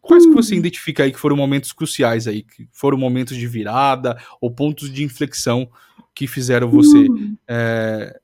[0.06, 0.30] Quais hum.
[0.30, 0.60] que você hum.
[0.60, 5.04] identifica aí que foram momentos cruciais aí, que foram momentos de virada ou pontos de
[5.04, 5.68] inflexão
[6.14, 7.36] que fizeram você hum.
[7.48, 8.20] é,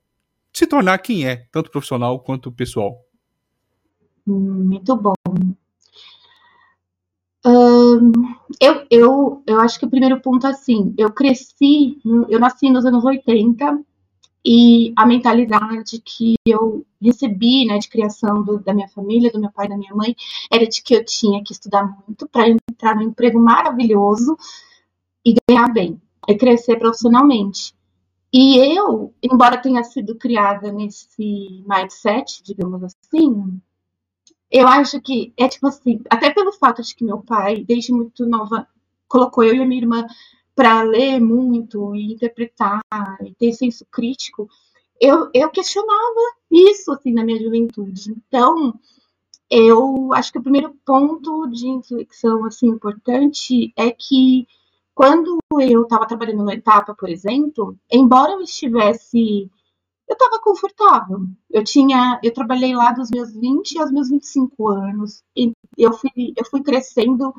[0.54, 3.04] se tornar quem é, tanto profissional quanto pessoal?
[4.26, 5.13] Muito bom.
[7.44, 11.98] Eu, eu, eu acho que o primeiro ponto, assim, eu cresci,
[12.30, 13.84] eu nasci nos anos 80
[14.45, 19.51] e a mentalidade que eu recebi, né, de criação do, da minha família, do meu
[19.51, 20.15] pai da minha mãe,
[20.51, 24.36] era de que eu tinha que estudar muito para entrar num emprego maravilhoso
[25.25, 27.75] e ganhar bem, e crescer profissionalmente.
[28.34, 33.62] E eu, embora tenha sido criada nesse mindset, digamos assim,
[34.49, 38.25] eu acho que é tipo assim, até pelo fato de que meu pai, desde muito
[38.25, 38.67] nova,
[39.08, 40.08] colocou eu e a minha irmã
[40.56, 42.82] para ler muito e interpretar
[43.24, 44.50] e ter senso crítico,
[45.00, 48.12] eu, eu questionava isso assim na minha juventude.
[48.28, 48.74] Então,
[49.50, 54.48] eu acho que o primeiro ponto de inflexão assim importante é que
[54.94, 59.50] quando eu estava trabalhando na etapa, por exemplo, embora eu estivesse.
[60.08, 61.20] Eu estava confortável.
[61.50, 62.20] Eu tinha.
[62.22, 65.24] Eu trabalhei lá dos meus 20 aos meus 25 anos.
[65.36, 67.34] E eu fui, eu fui crescendo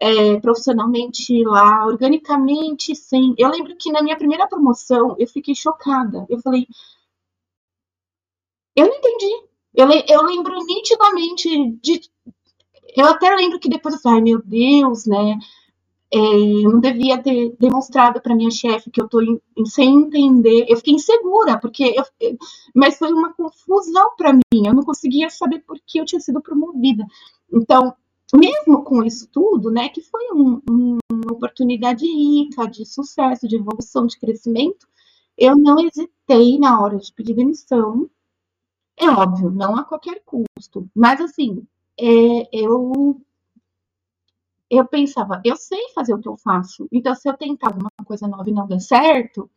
[0.00, 3.34] é, profissionalmente lá, organicamente, sim.
[3.38, 6.26] Eu lembro que na minha primeira promoção eu fiquei chocada.
[6.28, 6.66] Eu falei.
[8.74, 9.44] Eu não entendi.
[9.74, 12.00] Eu, eu lembro nitidamente de
[12.96, 15.38] eu até lembro que depois eu falei, ai meu Deus, né?
[16.12, 19.22] É, eu não devia ter demonstrado para minha chefe que eu estou
[19.66, 20.66] sem entender.
[20.68, 22.36] Eu fiquei insegura, porque eu,
[22.74, 24.66] mas foi uma confusão para mim.
[24.66, 27.04] Eu não conseguia saber por que eu tinha sido promovida.
[27.52, 27.94] Então,
[28.36, 33.56] mesmo com isso tudo, né, que foi um, um, uma oportunidade rica de sucesso, de
[33.56, 34.86] evolução, de crescimento,
[35.36, 38.08] eu não hesitei na hora de pedir demissão.
[38.96, 41.66] É óbvio, não a qualquer custo, mas assim,
[41.98, 43.20] é, eu
[44.70, 48.28] eu pensava, eu sei fazer o que eu faço, então se eu tentar alguma coisa
[48.28, 49.50] nova e não der certo,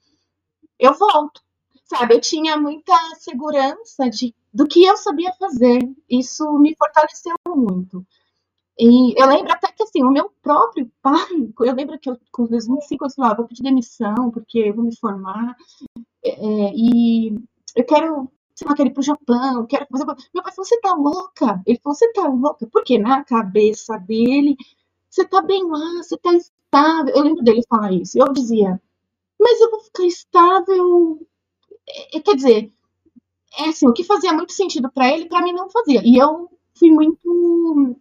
[0.80, 1.42] eu volto.
[1.86, 5.80] Sabe, eu tinha muita segurança de, do que eu sabia fazer.
[6.10, 8.06] Isso me fortaleceu muito.
[8.78, 12.44] E eu lembro até que, assim, o meu próprio pai, eu lembro que eu, com
[12.44, 15.56] os 25 anos, falava, vou pedir demissão, porque eu vou me formar,
[16.24, 17.36] é, e
[17.76, 20.06] eu quero, sei lá, quero ir pro Japão, eu quero fazer...
[20.34, 21.62] Meu pai falou, você tá louca?
[21.66, 22.68] Ele falou, você tá louca?
[22.72, 24.56] Porque na cabeça dele,
[25.10, 27.14] você tá bem lá, você tá estável.
[27.16, 28.18] Eu lembro dele falar isso.
[28.20, 28.82] Eu dizia,
[29.40, 31.20] mas eu vou ficar estável.
[31.88, 32.74] É, é quer dizer,
[33.60, 36.02] é assim, o que fazia muito sentido para ele, para mim não fazia.
[36.04, 37.96] E eu fui muito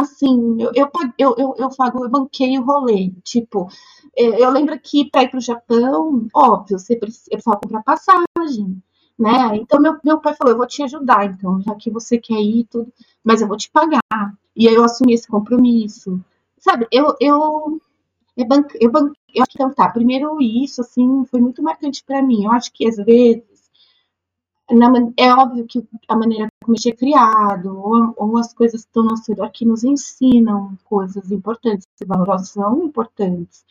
[0.00, 1.70] assim, eu, eu, eu, eu, eu,
[2.02, 3.12] eu banquei o rolê.
[3.24, 3.68] Tipo,
[4.16, 8.82] é, eu lembro que para ir para o Japão, óbvio, você precisava comprar passagem,
[9.18, 9.56] né?
[9.56, 12.66] Então meu, meu pai falou, eu vou te ajudar, então, já que você quer ir
[12.70, 12.92] tudo,
[13.24, 14.00] mas eu vou te pagar.
[14.56, 16.20] E aí eu assumi esse compromisso.
[16.58, 17.80] Sabe, eu, eu,
[18.36, 22.04] eu, banque, eu, banque, eu acho que então tá, primeiro isso, assim, foi muito marcante
[22.04, 22.44] para mim.
[22.44, 23.70] Eu acho que às vezes
[24.70, 28.88] na, é óbvio que a maneira como a é criado, ou, ou as coisas que
[28.88, 33.64] estão redor que nos ensinam coisas importantes, valorosas são importantes,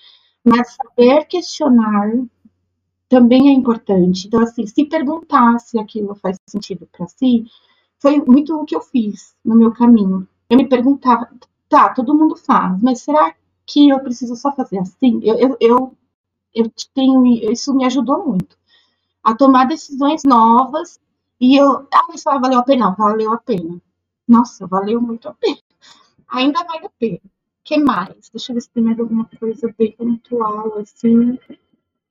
[0.44, 2.12] mas saber questionar
[3.08, 4.28] também é importante.
[4.28, 7.46] Então, assim, se perguntar se aquilo faz sentido para si,
[8.00, 10.28] foi muito o que eu fiz no meu caminho.
[10.50, 11.30] Eu me perguntava,
[11.68, 15.20] tá, todo mundo faz, mas será que eu preciso só fazer assim?
[15.24, 15.98] Eu, eu, eu,
[16.56, 18.58] eu tenho, isso me ajudou muito
[19.24, 21.00] a tomar decisões novas
[21.40, 22.92] e eu, ah, isso valeu a pena?
[22.92, 23.82] Valeu a pena.
[24.28, 25.58] Nossa, valeu muito a pena.
[26.30, 27.18] Ainda vale a pena.
[27.18, 28.30] O que mais?
[28.32, 31.40] Deixa eu ver se tem mais alguma coisa bem pontual, assim,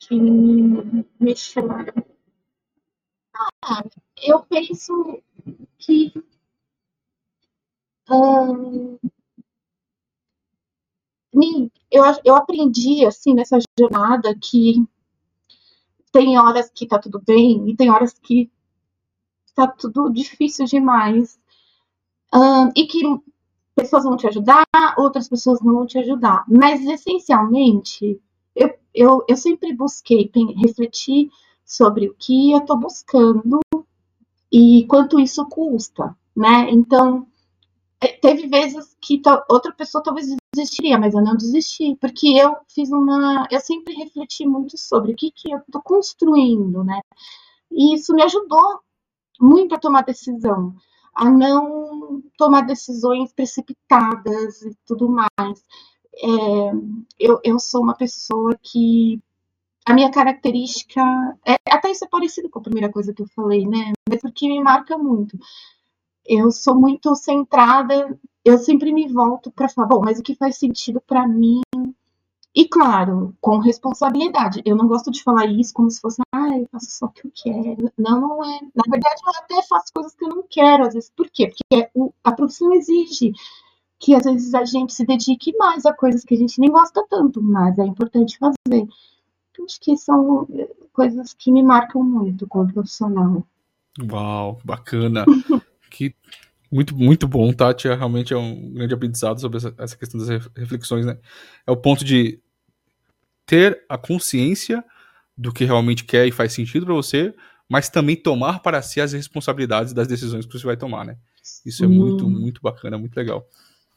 [0.01, 1.87] que me chama.
[3.63, 3.85] Ah,
[4.21, 5.23] eu penso
[5.79, 6.13] que.
[11.33, 14.87] Hum, eu, eu aprendi, assim, nessa jornada que
[16.13, 18.51] tem horas que tá tudo bem e tem horas que
[19.67, 21.39] tá tudo difícil demais.
[22.35, 23.01] Um, e que
[23.75, 24.65] pessoas vão te ajudar,
[24.97, 26.45] outras pessoas não vão te ajudar.
[26.49, 28.21] Mas, essencialmente,
[28.55, 31.31] eu, eu, eu sempre busquei refletir
[31.65, 33.61] sobre o que eu estou buscando
[34.51, 36.71] e quanto isso custa, né?
[36.71, 37.27] Então,
[38.21, 43.47] teve vezes que outra pessoa talvez desistiria, mas eu não desisti, porque eu fiz uma.
[43.51, 47.01] Eu sempre refleti muito sobre o que, que eu estou construindo, né?
[47.71, 48.81] E isso me ajudou
[49.41, 50.75] muito a tomar decisão,
[51.15, 55.63] a não tomar decisões precipitadas e tudo mais.
[56.21, 56.73] É,
[57.19, 59.21] eu, eu sou uma pessoa que
[59.87, 61.01] a minha característica,
[61.47, 63.93] é, até isso é parecido com a primeira coisa que eu falei, né?
[64.09, 65.39] Mas porque me marca muito
[66.29, 70.59] eu sou muito centrada, eu sempre me volto para falar, bom, mas o que faz
[70.59, 71.61] sentido para mim?
[72.59, 74.61] E claro, com responsabilidade.
[74.65, 77.25] Eu não gosto de falar isso como se fosse, ah, eu faço só o que
[77.25, 77.93] eu quero.
[77.97, 78.59] Não, não é.
[78.75, 81.09] Na verdade, eu até faço coisas que eu não quero, às vezes.
[81.17, 81.53] Por quê?
[81.53, 81.89] Porque
[82.25, 83.31] a profissão exige
[84.01, 87.07] que às vezes a gente se dedique mais a coisas que a gente nem gosta
[87.09, 88.89] tanto, mas é importante fazer.
[89.65, 93.47] Acho que são eh, coisas que me marcam muito como profissional.
[94.11, 95.25] Uau, bacana.
[95.93, 96.13] que
[96.73, 97.87] muito, muito bom, Tati.
[97.87, 101.19] Realmente é um grande aprendizado sobre essa questão das reflexões, né?
[101.65, 102.41] É o ponto de
[103.49, 104.85] ter a consciência
[105.37, 107.35] do que realmente quer e faz sentido para você,
[107.67, 111.17] mas também tomar para si as responsabilidades das decisões que você vai tomar, né?
[111.65, 111.91] Isso é hum.
[111.91, 113.49] muito, muito bacana, muito legal.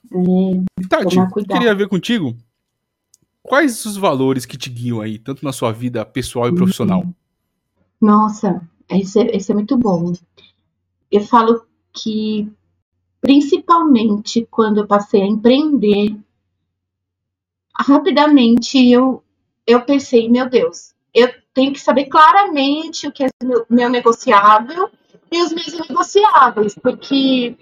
[0.09, 2.35] Hum, Tati, queria ver contigo
[3.43, 7.05] quais os valores que te guiam aí, tanto na sua vida pessoal e profissional.
[7.99, 10.13] Nossa, esse é, esse é muito bom.
[11.11, 12.49] Eu falo que,
[13.19, 16.15] principalmente quando eu passei a empreender,
[17.77, 19.21] rapidamente eu,
[19.65, 23.27] eu pensei, meu Deus, eu tenho que saber claramente o que é
[23.69, 24.89] meu, negociável
[25.31, 27.57] e os meus negociáveis, porque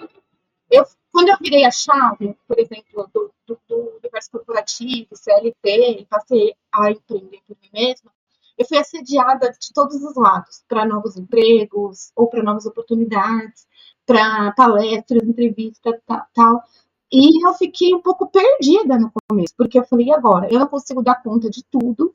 [0.69, 6.05] eu, quando eu virei a chave, por exemplo, do, do, do universo corporativo, CLT, e
[6.05, 8.11] passei a empreender por mim mesma,
[8.57, 13.67] eu fui assediada de todos os lados, para novos empregos ou para novas oportunidades
[14.09, 15.93] para palestras, entrevistas,
[16.33, 16.63] tal,
[17.11, 20.47] E eu fiquei um pouco perdida no começo, porque eu falei, agora?
[20.51, 22.13] Eu não consigo dar conta de tudo,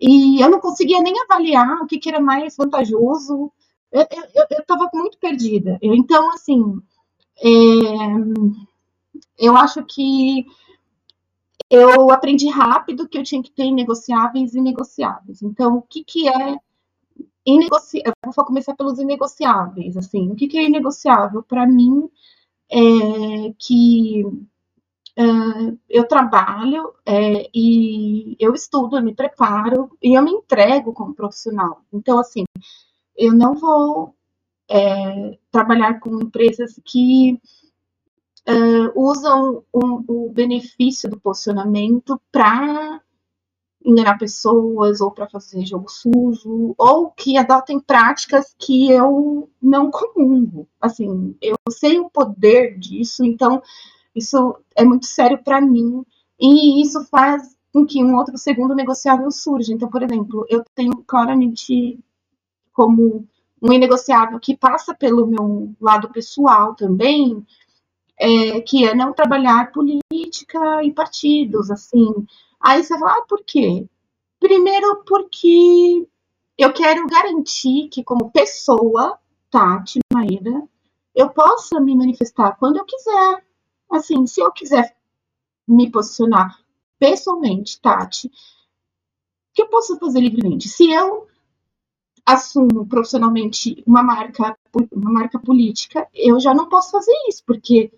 [0.00, 3.52] e eu não conseguia nem avaliar o que, que era mais vantajoso.
[3.92, 4.06] Eu
[4.58, 5.78] estava muito perdida.
[5.82, 6.80] Eu, então, assim,
[7.42, 7.48] é,
[9.38, 10.46] eu acho que
[11.68, 15.42] eu aprendi rápido que eu tinha que ter inegociáveis e inegociáveis.
[15.42, 16.56] Então, o que, que é
[17.44, 18.14] inegociável?
[18.34, 19.96] Vou começar pelos inegociáveis.
[19.96, 21.42] Assim, o que, que é inegociável?
[21.42, 22.08] Para mim,
[22.70, 30.30] é que uh, eu trabalho é, e eu estudo, eu me preparo e eu me
[30.30, 31.82] entrego como profissional.
[31.92, 32.44] Então, assim,
[33.16, 34.14] eu não vou
[34.68, 37.38] é, trabalhar com empresas que
[38.48, 43.02] uh, usam o, o, benefício do posicionamento para
[43.84, 50.68] enganar pessoas ou para fazer jogo sujo ou que adotem práticas que eu não comungo.
[50.80, 53.62] Assim, eu sei o poder disso, então
[54.14, 56.04] isso é muito sério para mim
[56.38, 59.72] e isso faz com que um outro segundo negociável surja.
[59.72, 61.98] Então, por exemplo, eu tenho claramente
[62.72, 63.26] como
[63.62, 67.44] um inegociável que passa pelo meu lado pessoal também,
[68.18, 72.26] é, que é não trabalhar política e partidos, assim.
[72.60, 73.88] Aí você fala, ah, por quê?
[74.38, 76.06] Primeiro porque
[76.58, 79.18] eu quero garantir que como pessoa,
[79.50, 80.68] Tati Maíra,
[81.14, 83.44] eu possa me manifestar quando eu quiser.
[83.90, 84.94] Assim, se eu quiser
[85.66, 86.58] me posicionar
[86.98, 88.30] pessoalmente, Tati,
[89.54, 90.68] que eu posso fazer livremente?
[90.68, 91.26] Se eu
[92.24, 94.56] assumo profissionalmente uma marca,
[94.92, 97.90] uma marca política, eu já não posso fazer isso, porque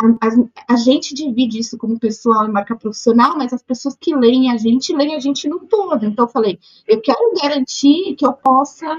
[0.00, 4.16] a, a, a, gente divide isso como pessoal e marca profissional, mas as pessoas que
[4.16, 6.06] leem a gente, leem a gente no todo.
[6.06, 8.98] Então, eu falei, eu quero garantir que eu possa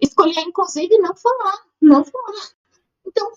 [0.00, 2.48] escolher, inclusive, não falar, não falar.
[3.06, 3.30] Então,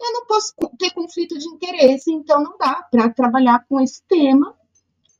[0.00, 4.54] eu não posso ter conflito de interesse, então não dá para trabalhar com esse tema.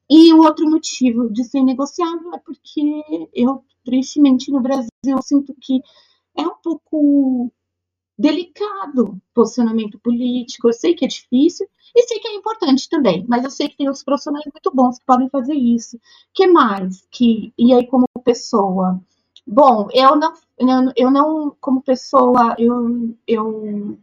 [0.08, 4.88] E o outro motivo de ser negociável é porque eu, tristemente, no Brasil,
[5.22, 5.82] sinto que
[6.36, 7.52] é um pouco
[8.18, 10.68] delicado posicionamento político.
[10.68, 13.76] Eu sei que é difícil e sei que é importante também, mas eu sei que
[13.76, 15.98] tem outros profissionais muito bons que podem fazer isso.
[16.32, 17.06] que mais?
[17.10, 19.00] Que e aí como pessoa,
[19.46, 20.32] bom, eu não,
[20.96, 23.98] eu não como pessoa, eu, eu,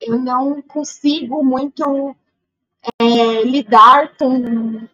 [0.00, 2.14] eu não consigo muito
[3.00, 4.88] é, lidar com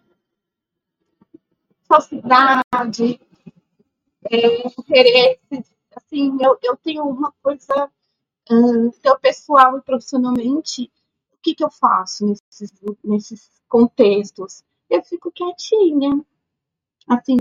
[1.87, 3.21] falsidade,
[4.31, 5.73] é, interesses.
[5.97, 7.91] Assim, eu, eu tenho uma coisa
[8.51, 10.91] então, pessoal e profissionalmente,
[11.33, 12.73] o que, que eu faço nesses,
[13.03, 14.63] nesses contextos?
[14.89, 16.25] Eu fico quietinha.
[17.09, 17.37] Assim,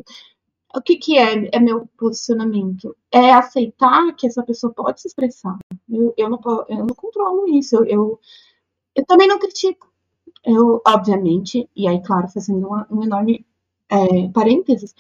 [0.76, 2.96] o que, que é, é meu posicionamento?
[3.12, 5.58] É aceitar que essa pessoa pode se expressar.
[5.90, 7.76] Eu, eu, não, eu não controlo isso.
[7.76, 8.20] Eu, eu,
[8.96, 9.92] eu também não critico.
[10.44, 13.46] Eu, obviamente, e aí, claro, fazendo uma, um enorme
[13.90, 14.94] é, parênteses,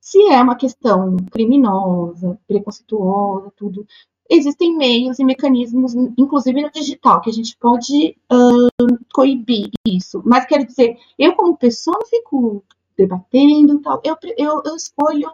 [0.00, 3.86] se é uma questão criminosa, preconceituosa, tudo,
[4.30, 10.22] existem meios e mecanismos, inclusive no digital, que a gente pode uh, coibir isso.
[10.24, 12.64] Mas quero dizer, eu como pessoa não fico
[12.96, 15.30] debatendo tal, eu, eu, eu escolho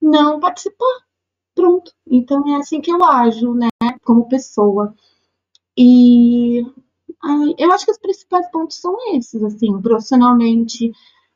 [0.00, 1.04] não participar.
[1.54, 1.92] Pronto.
[2.06, 3.68] Então é assim que eu ajo, né,
[4.02, 4.94] como pessoa.
[5.76, 6.64] E
[7.22, 10.90] ai, eu acho que os principais pontos são esses, assim, profissionalmente,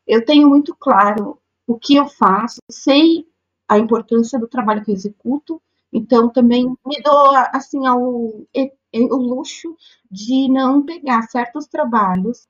[0.06, 3.26] eu tenho muito claro o que eu faço, sei
[3.68, 5.60] a importância do trabalho que eu executo,
[5.92, 9.74] então, também me dou assim ao, o luxo
[10.10, 12.46] de não pegar certos trabalhos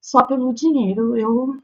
[0.00, 1.16] só pelo dinheiro.
[1.16, 1.54] Eu,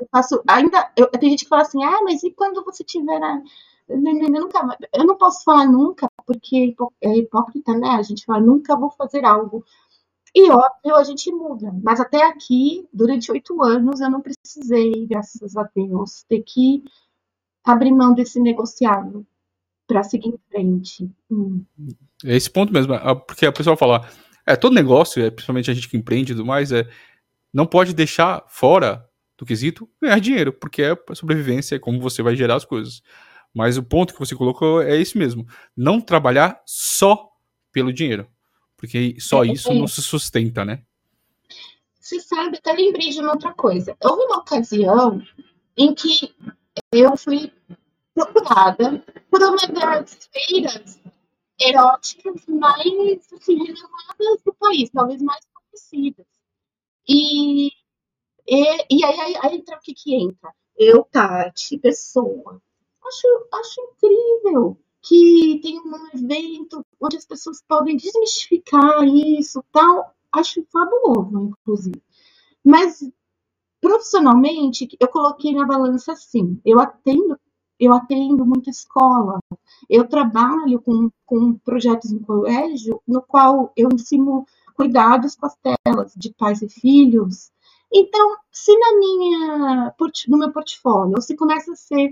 [0.00, 0.42] eu faço.
[0.48, 0.92] Ainda.
[0.96, 3.22] Eu, tem gente que fala assim, ah, mas e quando você tiver.
[3.22, 3.42] A...
[3.88, 7.90] Eu, nunca, eu não posso falar nunca, porque é hipócrita, né?
[7.90, 9.64] A gente fala, nunca vou fazer algo.
[10.34, 11.72] E óbvio, a gente muda.
[11.82, 16.84] Mas até aqui, durante oito anos, eu não precisei, graças a Deus, ter que
[17.64, 19.24] abrir mão desse negociável
[19.86, 21.10] para seguir em frente.
[21.30, 21.64] Hum.
[22.24, 22.94] É esse ponto mesmo,
[23.26, 24.08] porque a pessoa fala,
[24.46, 26.88] é todo negócio, é, principalmente a gente que empreende e tudo mais, é
[27.52, 32.34] não pode deixar fora do quesito ganhar dinheiro, porque é sobrevivência, é como você vai
[32.36, 33.02] gerar as coisas.
[33.54, 37.30] Mas o ponto que você colocou é esse mesmo, não trabalhar só
[37.72, 38.26] pelo dinheiro,
[38.76, 39.74] porque só é, isso é.
[39.74, 40.82] não se sustenta, né?
[41.98, 43.96] Você sabe, até lembrei de uma outra coisa.
[44.00, 45.22] Houve uma ocasião
[45.76, 46.32] em que
[46.92, 47.52] eu fui
[48.16, 50.98] procurada por uma das feiras
[51.60, 53.58] eróticas mais assim,
[54.44, 56.26] do país, talvez mais conhecidas.
[57.08, 57.68] E,
[58.48, 60.52] e, e aí, aí, aí entra o que, que entra?
[60.76, 62.60] Eu, Tati, pessoa.
[63.06, 70.14] Acho, acho incrível que tem um evento onde as pessoas podem desmistificar isso tal.
[70.32, 72.02] acho fabuloso, inclusive.
[72.64, 73.08] Mas
[73.80, 76.60] profissionalmente, eu coloquei na balança assim.
[76.64, 77.38] Eu atendo,
[77.78, 79.38] eu atendo muita escola.
[79.88, 86.12] Eu trabalho com, com projetos em colégio no qual eu ensino cuidados com as telas
[86.16, 87.50] de pais e filhos.
[87.92, 89.94] Então, se na minha,
[90.28, 92.10] no meu portfólio, se começa a ser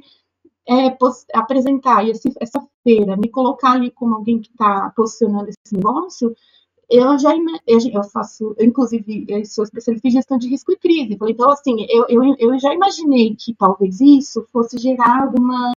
[0.66, 0.96] é,
[1.34, 6.34] apresentar esse, essa feira, me colocar ali como alguém que está posicionando esse negócio,
[6.90, 7.34] eu já
[7.66, 11.18] eu faço, eu, inclusive, eu sou especialista em gestão de risco e crise.
[11.28, 15.72] Então, assim, eu, eu, eu já imaginei que talvez isso fosse gerar alguma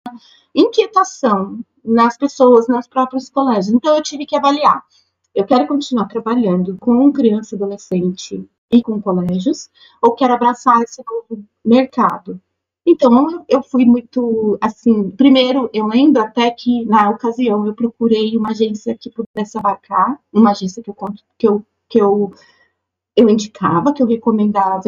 [0.54, 3.74] inquietação nas pessoas, nos próprios colégios.
[3.74, 4.82] Então, eu tive que avaliar.
[5.34, 9.68] Eu quero continuar trabalhando com criança e adolescente e com colégios,
[10.02, 12.40] ou quero abraçar esse novo mercado?
[12.86, 18.50] Então, eu fui muito, assim, primeiro, eu lembro até que, na ocasião, eu procurei uma
[18.50, 20.94] agência que pudesse abarcar, uma agência que eu,
[21.36, 22.32] que eu, que eu,
[23.16, 24.82] eu indicava, que eu recomendava.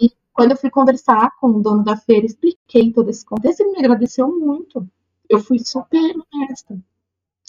[0.00, 3.72] E quando eu fui conversar com o dono da feira, expliquei todo esse contexto, ele
[3.72, 4.86] me agradeceu muito.
[5.28, 6.78] Eu fui super honesta.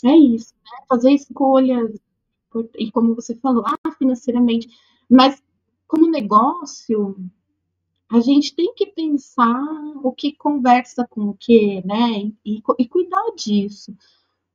[0.06, 0.86] É isso, né?
[0.90, 1.92] Fazer escolhas,
[2.78, 4.70] e como você falou, ah, financeiramente,
[5.10, 5.42] mas
[5.88, 7.16] como negócio,
[8.12, 9.64] a gente tem que pensar
[10.04, 12.32] o que conversa com o que, né?
[12.46, 13.96] E, e cuidar disso.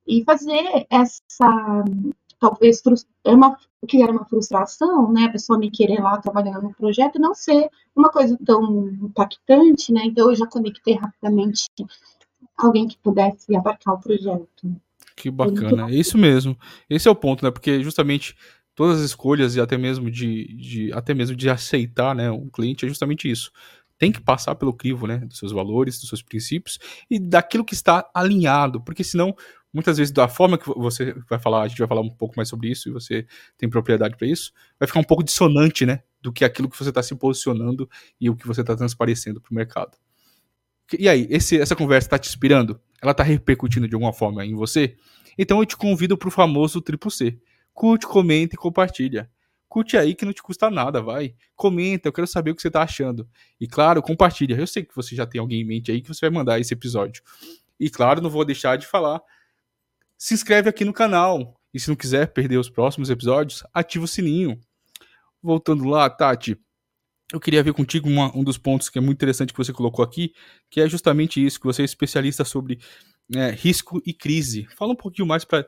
[0.06, 1.84] E fazer essa,
[2.38, 2.82] talvez,
[3.24, 5.24] é uma, que era uma frustração, né?
[5.24, 10.02] A pessoa me querer lá trabalhando no projeto, não ser uma coisa tão impactante, né?
[10.04, 11.66] Então eu já conectei rapidamente
[12.56, 14.76] alguém que pudesse abarcar o projeto.
[15.14, 16.56] Que bacana, é isso mesmo.
[16.88, 17.50] Esse é o ponto, né?
[17.50, 18.36] Porque justamente
[18.78, 22.86] todas as escolhas e até mesmo de, de, até mesmo de aceitar né, um cliente
[22.86, 23.50] é justamente isso.
[23.98, 26.78] Tem que passar pelo crivo né, dos seus valores, dos seus princípios
[27.10, 29.34] e daquilo que está alinhado, porque senão,
[29.72, 32.48] muitas vezes, da forma que você vai falar, a gente vai falar um pouco mais
[32.48, 33.26] sobre isso e você
[33.56, 36.90] tem propriedade para isso, vai ficar um pouco dissonante né, do que aquilo que você
[36.90, 39.98] está se posicionando e o que você está transparecendo para o mercado.
[40.96, 42.80] E aí, esse, essa conversa está te inspirando?
[43.02, 44.94] Ela está repercutindo de alguma forma em você?
[45.36, 47.36] Então eu te convido para o famoso triplo C
[47.78, 49.30] Curte, comenta e compartilha.
[49.68, 51.36] Curte aí que não te custa nada, vai.
[51.54, 53.28] Comenta, eu quero saber o que você tá achando.
[53.60, 54.56] E claro, compartilha.
[54.56, 56.74] Eu sei que você já tem alguém em mente aí que você vai mandar esse
[56.74, 57.22] episódio.
[57.78, 59.22] E claro, não vou deixar de falar.
[60.16, 61.54] Se inscreve aqui no canal.
[61.72, 64.58] E se não quiser perder os próximos episódios, ativa o sininho.
[65.40, 66.60] Voltando lá, Tati,
[67.32, 70.04] eu queria ver contigo uma, um dos pontos que é muito interessante que você colocou
[70.04, 70.34] aqui,
[70.68, 72.80] que é justamente isso, que você é especialista sobre
[73.36, 74.66] é, risco e crise.
[74.76, 75.64] Fala um pouquinho mais para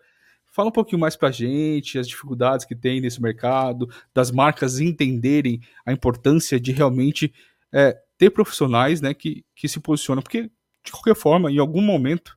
[0.51, 5.61] Fala um pouquinho mais pra gente, as dificuldades que tem nesse mercado, das marcas entenderem
[5.87, 7.33] a importância de realmente
[7.73, 10.51] é, ter profissionais né, que, que se posicionam, porque,
[10.85, 12.37] de qualquer forma, em algum momento,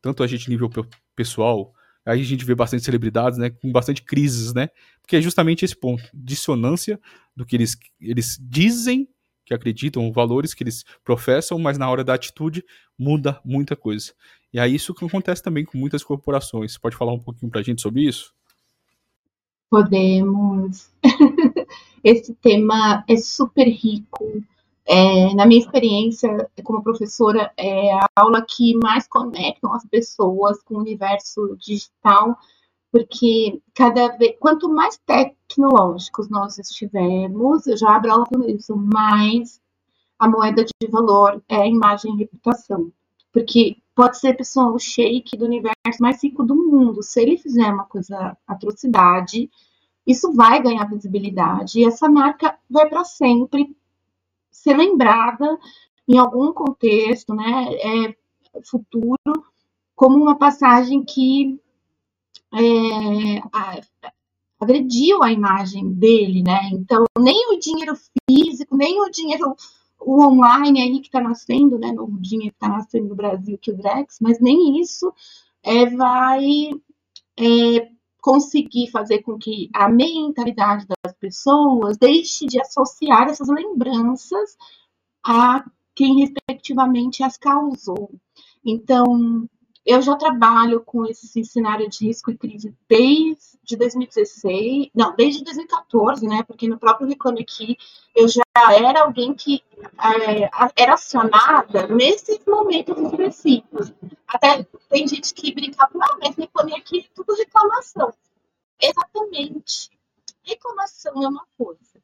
[0.00, 0.70] tanto a gente nível
[1.16, 1.74] pessoal,
[2.06, 4.68] aí a gente vê bastante celebridades, né, com bastante crises, né,
[5.02, 7.00] porque é justamente esse ponto, dissonância
[7.34, 9.08] do que eles, eles dizem
[9.44, 12.62] que acreditam, valores que eles professam, mas na hora da atitude
[12.98, 14.12] muda muita coisa.
[14.52, 16.72] E é isso que acontece também com muitas corporações.
[16.72, 18.32] Você pode falar um pouquinho para a gente sobre isso?
[19.70, 20.90] Podemos.
[22.02, 24.42] Esse tema é super rico.
[24.86, 30.76] É, na minha experiência como professora, é a aula que mais conecta as pessoas com
[30.76, 32.38] o universo digital,
[32.90, 39.60] porque cada vez, quanto mais tecnológicos nós estivermos, eu já abro aula com isso, mais
[40.18, 42.90] a moeda de valor é a imagem e reputação.
[43.30, 47.02] Porque pode ser pessoal o shake do universo mais rico do mundo.
[47.02, 49.50] Se ele fizer uma coisa atrocidade,
[50.06, 53.76] isso vai ganhar visibilidade e essa marca vai para sempre
[54.52, 55.58] ser lembrada
[56.06, 58.16] em algum contexto, né, é,
[58.64, 59.18] futuro,
[59.96, 61.60] como uma passagem que
[62.54, 63.80] é, a,
[64.60, 66.70] agrediu a imagem dele, né?
[66.72, 67.94] Então, nem o dinheiro
[68.30, 69.56] físico, nem o dinheiro
[70.00, 73.70] o online aí que está nascendo, né, novo dinheiro que está nascendo no Brasil, que
[73.70, 75.12] o Drex, mas nem isso
[75.62, 76.70] é, vai
[77.38, 77.90] é,
[78.20, 84.56] conseguir fazer com que a mentalidade das pessoas deixe de associar essas lembranças
[85.24, 88.10] a quem respectivamente as causou.
[88.64, 89.48] Então,
[89.88, 96.26] eu já trabalho com esse cenário de risco e crise desde 2016, não, desde 2014,
[96.26, 96.42] né?
[96.42, 97.78] Porque no próprio Reclame Aqui
[98.14, 99.64] eu já era alguém que
[99.98, 103.90] é, era acionada nesses momentos específicos.
[104.26, 108.12] Até tem gente que brincava, ah, mas Reclame Aqui é tudo reclamação.
[108.78, 109.90] Exatamente.
[110.44, 111.98] Reclamação é uma coisa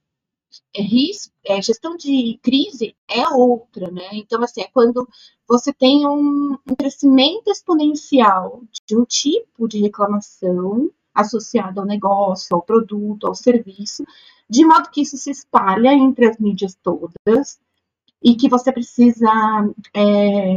[0.74, 4.08] risco, é, gestão de crise é outra, né?
[4.12, 5.08] Então, assim, é quando
[5.48, 12.62] você tem um, um crescimento exponencial de um tipo de reclamação associado ao negócio, ao
[12.62, 14.04] produto, ao serviço,
[14.48, 17.58] de modo que isso se espalha entre as mídias todas
[18.22, 19.30] e que você precisa
[19.92, 20.56] é,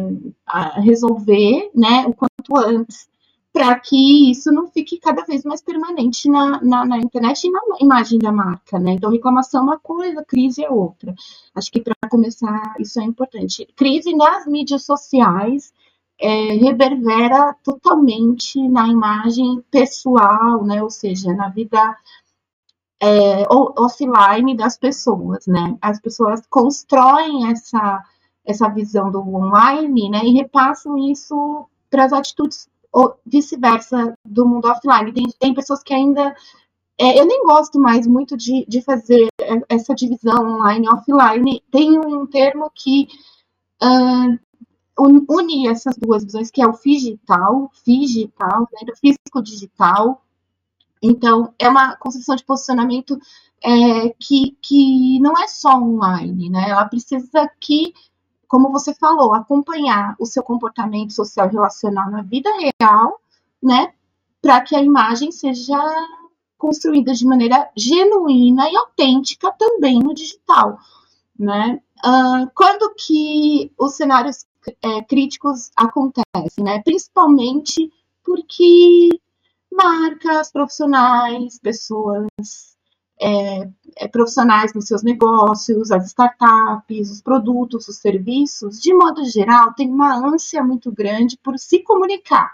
[0.81, 3.07] resolver né, o quanto antes
[3.57, 7.59] para que isso não fique cada vez mais permanente na, na, na, internet e na
[7.81, 8.91] imagem da marca, né?
[8.91, 11.15] Então, reclamação é uma coisa, crise é outra.
[11.55, 13.67] Acho que para começar, isso é importante.
[13.75, 15.73] Crise nas mídias sociais
[16.21, 20.83] é, reverbera totalmente na imagem pessoal, né?
[20.83, 21.97] Ou seja, na vida
[23.01, 25.75] é, offline das pessoas, né?
[25.81, 28.03] As pessoas constroem essa,
[28.45, 30.21] essa visão do online, né?
[30.23, 35.13] E repassam isso para as atitudes ou vice-versa do mundo offline.
[35.13, 36.35] Tem, tem pessoas que ainda.
[36.99, 39.27] É, eu nem gosto mais muito de, de fazer
[39.69, 41.63] essa divisão online e offline.
[41.71, 43.07] Tem um termo que
[43.83, 44.39] uh,
[44.99, 50.23] une essas duas visões, que é o digital, digital, né, do físico digital.
[51.01, 53.19] Então, é uma construção de posicionamento
[53.63, 56.69] é, que, que não é só online, né?
[56.69, 57.93] Ela precisa que
[58.47, 63.19] como você falou, acompanhar o seu comportamento social relacional na vida real,
[63.61, 63.93] né,
[64.41, 65.77] para que a imagem seja
[66.57, 70.77] construída de maneira genuína e autêntica também no digital,
[71.37, 71.81] né?
[72.03, 74.45] Uh, quando que os cenários
[74.81, 76.81] é, críticos acontecem, né?
[76.83, 77.91] Principalmente
[78.23, 79.09] porque
[79.71, 82.76] marcas, profissionais, pessoas
[83.19, 89.73] é, é, profissionais nos seus negócios, as startups, os produtos, os serviços, de modo geral,
[89.73, 92.51] tem uma ânsia muito grande por se comunicar.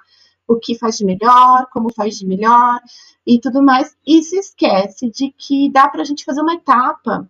[0.48, 2.80] O que faz de melhor, como faz de melhor
[3.26, 3.96] e tudo mais.
[4.06, 7.30] E se esquece de que dá para a gente fazer uma etapa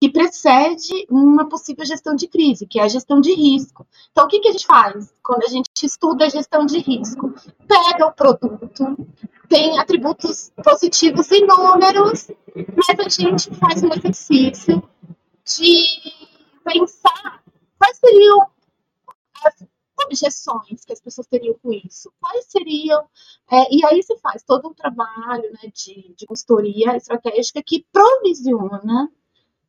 [0.00, 3.86] que precede uma possível gestão de crise, que é a gestão de risco.
[4.10, 7.34] Então, o que, que a gente faz quando a gente estuda a gestão de risco?
[7.66, 8.96] Pega o produto,
[9.48, 12.30] tem atributos positivos e números,
[12.76, 14.82] mas a gente faz um exercício
[15.44, 15.86] de
[16.64, 17.42] pensar
[17.76, 18.46] quais seriam
[19.44, 19.66] as
[20.04, 23.04] objeções que as pessoas teriam com isso, quais seriam,
[23.50, 29.10] é, e aí se faz todo um trabalho né, de, de consultoria estratégica que provisiona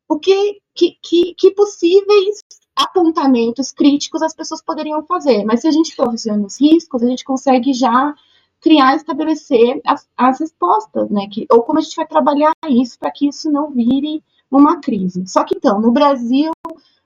[0.07, 2.43] o que, que, que, que possíveis
[2.75, 5.43] apontamentos críticos as pessoas poderiam fazer.
[5.43, 8.13] Mas se a gente provisiona os riscos, a gente consegue já
[8.59, 11.27] criar estabelecer as, as respostas, né?
[11.31, 15.25] Que, ou como a gente vai trabalhar isso para que isso não vire uma crise.
[15.27, 16.51] Só que então, no Brasil,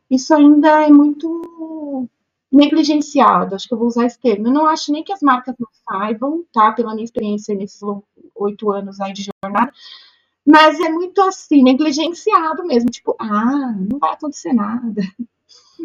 [0.09, 2.07] isso ainda é muito
[2.51, 4.47] negligenciado, acho que eu vou usar esse termo.
[4.47, 6.71] Eu não acho nem que as marcas não saibam, tá?
[6.71, 7.81] Pela minha experiência nesses
[8.35, 9.73] oito anos aí de jornada,
[10.47, 15.01] mas é muito assim, negligenciado mesmo, tipo, ah, não vai acontecer nada.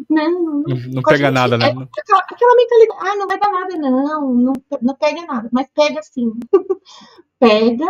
[0.09, 1.67] Não, não, não pega gente, nada, né?
[1.67, 5.69] É, aquela, aquela, mentalidade, ah, não vai dar nada, não, não, não pega nada, mas
[5.75, 6.33] pega sim.
[7.39, 7.85] pega,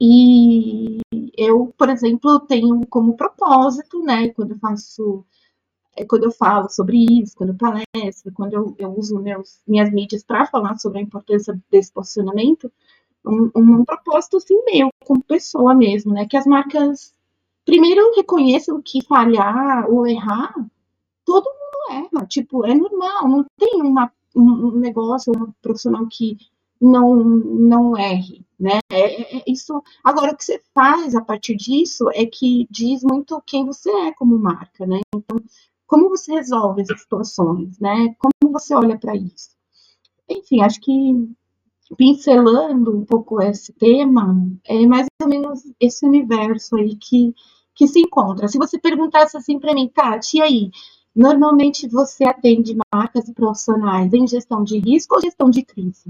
[0.00, 0.98] e
[1.36, 5.24] eu, por exemplo, tenho como propósito, né, quando eu faço,
[5.94, 9.92] é, quando eu falo sobre isso, quando eu palestro, quando eu, eu uso meus, minhas
[9.92, 12.72] mídias para falar sobre a importância desse posicionamento,
[13.26, 16.26] um, um propósito assim meu, como pessoa mesmo, né?
[16.26, 17.12] Que as marcas
[17.64, 20.54] primeiro reconheçam que falhar ou errar,
[21.24, 26.36] todo mundo erra, tipo, é normal, não tem uma, um negócio, um profissional que
[26.80, 28.78] não, não erre, né?
[28.90, 29.82] É, é, é, isso.
[30.04, 34.12] Agora, o que você faz a partir disso é que diz muito quem você é
[34.14, 35.00] como marca, né?
[35.14, 35.42] Então,
[35.86, 38.14] como você resolve essas situações, né?
[38.18, 39.50] Como você olha para isso?
[40.28, 40.92] Enfim, acho que
[41.94, 44.34] pincelando um pouco esse tema,
[44.64, 47.34] é mais ou menos esse universo aí que,
[47.74, 48.48] que se encontra.
[48.48, 50.70] Se você perguntasse assim para mim, Tati, e aí?
[51.14, 56.08] Normalmente você atende marcas e profissionais em gestão de risco ou gestão de crise?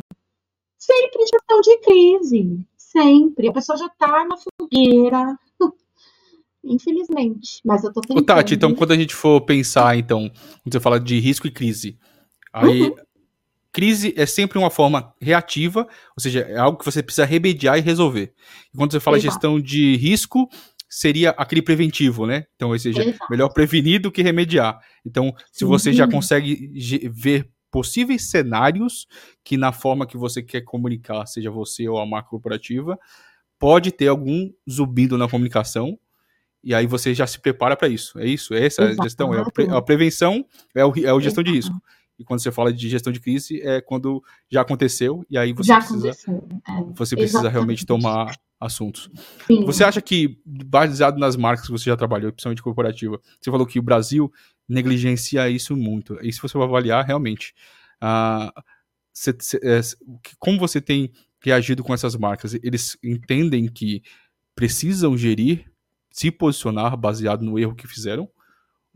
[0.79, 2.66] Sempre gestão de crise.
[2.77, 3.49] Sempre.
[3.49, 5.39] A pessoa já está na fogueira.
[6.64, 7.61] Infelizmente.
[7.64, 8.18] Mas eu tô tentando.
[8.20, 11.53] Ô, Tati, então quando a gente for pensar, então, quando você fala de risco e
[11.53, 11.97] crise,
[12.53, 12.97] aí uhum.
[13.77, 17.83] Crise é sempre uma forma reativa, ou seja, é algo que você precisa remediar e
[17.83, 18.33] resolver.
[18.72, 19.35] E quando você fala Exato.
[19.35, 20.49] gestão de risco,
[20.89, 22.47] seria aquele preventivo, né?
[22.55, 23.27] Então, ou seja, Exato.
[23.29, 24.81] melhor prevenir do que remediar.
[25.05, 26.72] Então, se você já consegue
[27.12, 29.07] ver possíveis cenários
[29.45, 32.99] que na forma que você quer comunicar, seja você ou a marca corporativa,
[33.59, 35.99] pode ter algum zumbido na comunicação,
[36.64, 38.18] e aí você já se prepara para isso.
[38.18, 38.55] É isso?
[38.55, 39.35] É essa a gestão?
[39.35, 41.45] É a, pre a prevenção, é o, é o gestão Exato.
[41.45, 41.77] de risco.
[42.18, 45.68] E quando você fala de gestão de crise, é quando já aconteceu e aí você
[45.68, 49.10] já precisa, é, você precisa realmente tomar assuntos.
[49.46, 49.64] Sim.
[49.64, 53.78] Você acha que, baseado nas marcas que você já trabalhou, principalmente corporativa, você falou que
[53.78, 54.32] o Brasil
[54.68, 56.18] negligencia isso muito.
[56.22, 57.54] E se você vai avaliar, realmente,
[58.02, 58.50] uh,
[59.12, 59.80] cê, cê, é,
[60.38, 62.54] como você tem reagido com essas marcas?
[62.54, 64.02] Eles entendem que
[64.54, 65.70] precisam gerir,
[66.10, 68.28] se posicionar baseado no erro que fizeram?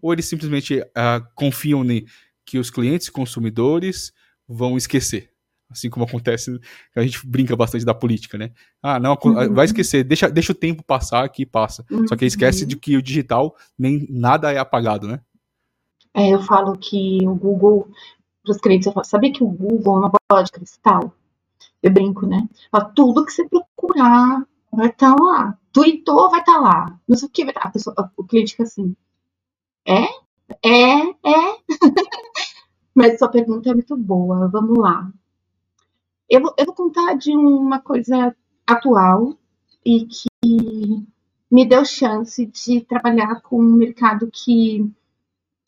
[0.01, 2.07] Ou eles simplesmente uh, confiam em
[2.51, 4.13] que os clientes e consumidores
[4.49, 5.31] vão esquecer?
[5.71, 6.59] Assim como acontece,
[6.97, 8.51] a gente brinca bastante da política, né?
[8.83, 9.55] Ah, não, uhum.
[9.55, 11.87] vai esquecer, deixa, deixa o tempo passar que passa.
[11.89, 12.09] Uhum.
[12.09, 15.21] Só que esquece de que o digital nem nada é apagado, né?
[16.13, 17.89] É, eu falo que o Google,
[18.43, 21.15] para os clientes, eu falo, sabia que o Google é uma bola de cristal?
[21.81, 22.49] Eu brinco, né?
[22.73, 25.59] Falo, tudo que você procurar vai estar tá lá.
[25.73, 27.01] Tweetou, vai estar tá lá.
[27.07, 27.61] Não sei o que vai estar.
[27.61, 27.69] Tá.
[27.69, 28.97] A pessoa, o cliente fica assim,
[29.87, 30.09] é?
[30.65, 31.29] É?
[31.29, 31.59] É?
[32.95, 34.49] Mas sua pergunta é muito boa.
[34.49, 35.11] Vamos lá.
[36.29, 38.35] Eu, eu vou contar de uma coisa
[38.67, 39.35] atual
[39.85, 40.29] e que
[41.51, 44.89] me deu chance de trabalhar com um mercado que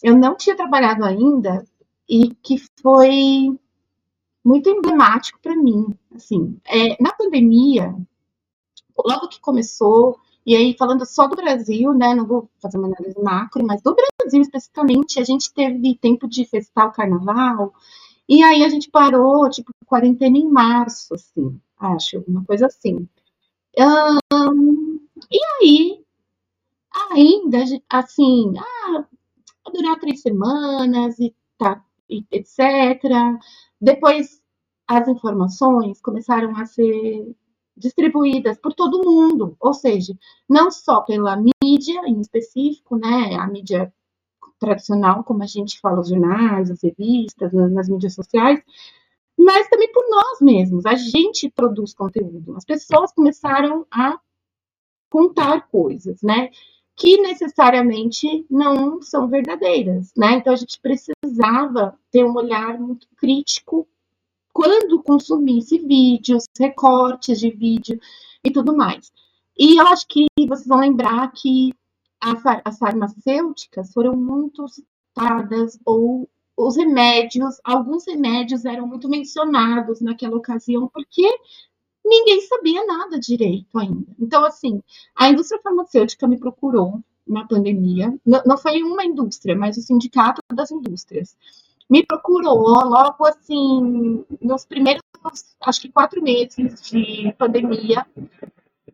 [0.03, 1.65] eu não tinha trabalhado ainda
[2.09, 3.59] e que foi
[4.45, 5.87] muito emblemático para mim.
[6.15, 7.95] Assim, é, na pandemia,
[8.97, 13.21] logo que começou, e aí falando só do Brasil, né, não vou fazer uma análise
[13.23, 17.73] macro, mas do Brasil especificamente, a gente teve tempo de festar o carnaval,
[18.29, 23.09] e aí a gente parou, tipo, quarentena em março, assim, acho, uma coisa assim.
[23.79, 26.05] Um, e aí,
[27.11, 27.59] ainda,
[27.91, 29.05] assim, ah,
[29.65, 33.01] vai durar três semanas e tá, e etc.
[33.81, 34.41] Depois
[34.87, 37.35] as informações começaram a ser
[37.83, 40.15] distribuídas por todo mundo, ou seja,
[40.49, 43.93] não só pela mídia em específico, né, a mídia
[44.59, 48.63] tradicional, como a gente fala, os jornais, as revistas, nas, mídias sociais,
[49.37, 50.87] mas também por nós mesmos.
[50.87, 52.57] A gente produz conteúdo.
[52.57, 54.21] As pessoas começaram a
[55.11, 56.51] contar coisas, né?
[56.97, 60.35] Que necessariamente não são verdadeiras, né?
[60.35, 63.89] Então a gente precisava ter um olhar muito crítico
[64.53, 67.99] quando consumisse vídeos, recortes de vídeo
[68.45, 69.11] e tudo mais.
[69.59, 71.73] E eu acho que vocês vão lembrar que
[72.21, 80.89] as farmacêuticas foram muito citadas, ou os remédios, alguns remédios eram muito mencionados naquela ocasião,
[80.93, 81.29] porque
[82.05, 84.07] ninguém sabia nada direito ainda.
[84.21, 84.83] Então, assim,
[85.17, 90.71] a indústria farmacêutica me procurou na pandemia, não foi uma indústria, mas o sindicato das
[90.71, 91.37] indústrias.
[91.93, 95.03] Me procurou logo assim, nos primeiros,
[95.61, 98.07] acho que quatro meses de pandemia,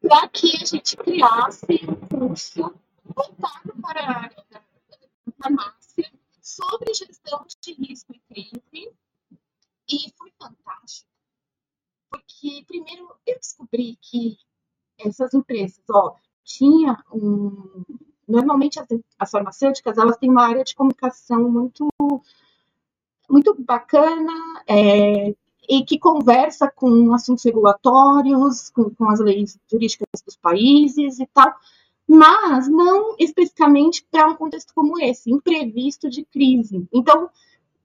[0.02, 2.74] para que a gente criasse um curso
[3.04, 4.60] voltado para a área da
[5.40, 6.10] farmácia
[6.42, 8.92] sobre gestão de risco e crise.
[9.88, 11.08] E foi fantástico.
[12.10, 14.38] Porque, primeiro, eu descobri que
[14.98, 17.84] essas empresas, ó, tinha um.
[18.26, 21.88] Normalmente as, as farmacêuticas elas têm uma área de comunicação muito
[23.28, 24.32] muito bacana
[24.66, 25.34] é,
[25.68, 31.52] e que conversa com assuntos regulatórios, com, com as leis jurídicas dos países e tal,
[32.06, 36.88] mas não especificamente para um contexto como esse, imprevisto de crise.
[36.92, 37.28] Então,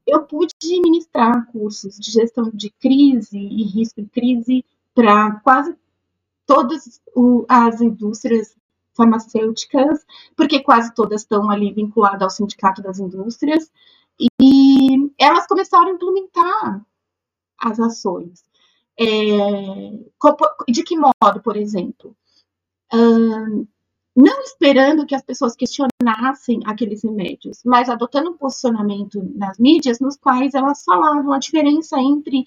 [0.08, 5.76] eu pude ministrar cursos de gestão de crise e risco de crise para quase
[6.46, 7.02] todas
[7.48, 8.56] as indústrias
[8.96, 13.72] farmacêuticas, porque quase todas estão ali vinculadas ao sindicato das indústrias,
[15.18, 16.86] elas começaram a implementar
[17.60, 18.44] as ações.
[19.00, 19.06] É,
[20.70, 22.16] de que modo, por exemplo?
[24.16, 30.16] não esperando que as pessoas questionassem aqueles remédios, mas adotando um posicionamento nas mídias nos
[30.16, 32.46] quais elas falavam a diferença entre,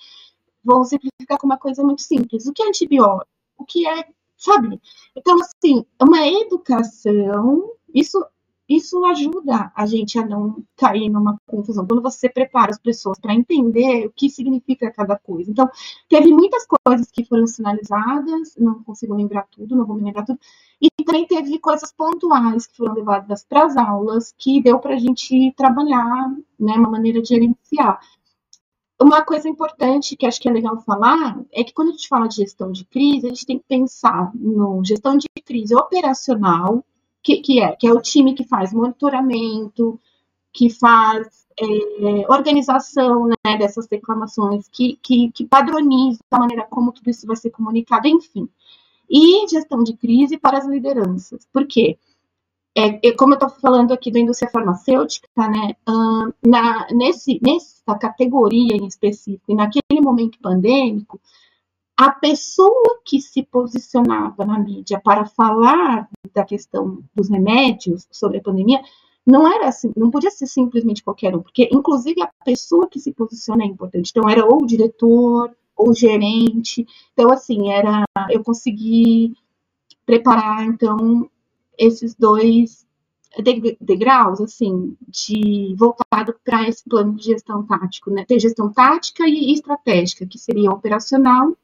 [0.62, 3.26] vou simplificar com uma coisa muito simples, o que é antibiótico,
[3.59, 4.80] o que é, sabe?
[5.16, 8.24] Então, assim, uma educação, isso
[8.68, 11.86] isso ajuda a gente a não cair numa confusão.
[11.86, 15.50] Quando você prepara as pessoas para entender o que significa cada coisa.
[15.50, 15.70] Então,
[16.08, 20.38] teve muitas coisas que foram sinalizadas, não consigo lembrar tudo, não vou me lembrar tudo.
[20.80, 24.98] E também teve coisas pontuais que foram levadas para as aulas, que deu para a
[24.98, 28.00] gente trabalhar, né, uma maneira de gerenciar.
[29.00, 32.26] Uma coisa importante que acho que é legal falar é que quando a gente fala
[32.26, 36.84] de gestão de crise, a gente tem que pensar no gestão de crise operacional,
[37.26, 37.74] que, que é?
[37.74, 39.98] Que é o time que faz monitoramento,
[40.52, 41.26] que faz
[41.58, 47.34] é, organização né, dessas reclamações, que, que, que padroniza a maneira como tudo isso vai
[47.34, 48.48] ser comunicado, enfim.
[49.10, 51.44] E gestão de crise para as lideranças.
[51.52, 51.98] Por quê?
[52.76, 55.74] É, como eu estou falando aqui da indústria farmacêutica, né,
[56.46, 61.18] na, nesse, nessa categoria em específico, e naquele momento pandêmico,
[61.97, 68.42] a pessoa que se posicionava na mídia para falar da questão dos remédios sobre a
[68.42, 68.80] pandemia
[69.24, 73.12] não era assim, não podia ser simplesmente qualquer um, porque inclusive a pessoa que se
[73.12, 74.11] posiciona é importante.
[74.11, 76.86] Então era ou o diretor ou gerente.
[77.12, 79.34] Então, assim, era eu consegui
[80.07, 81.28] preparar, então,
[81.76, 82.86] esses dois
[83.80, 88.24] degraus, assim, de voltado para esse plano de gestão tático, né?
[88.24, 91.55] Tem gestão tática e estratégica, que seria operacional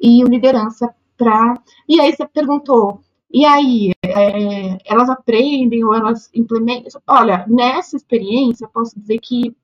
[0.00, 1.54] e liderança para.
[1.88, 7.00] E aí você perguntou, e aí, é, elas aprendem ou elas implementam?
[7.06, 9.54] Olha, nessa experiência, posso dizer que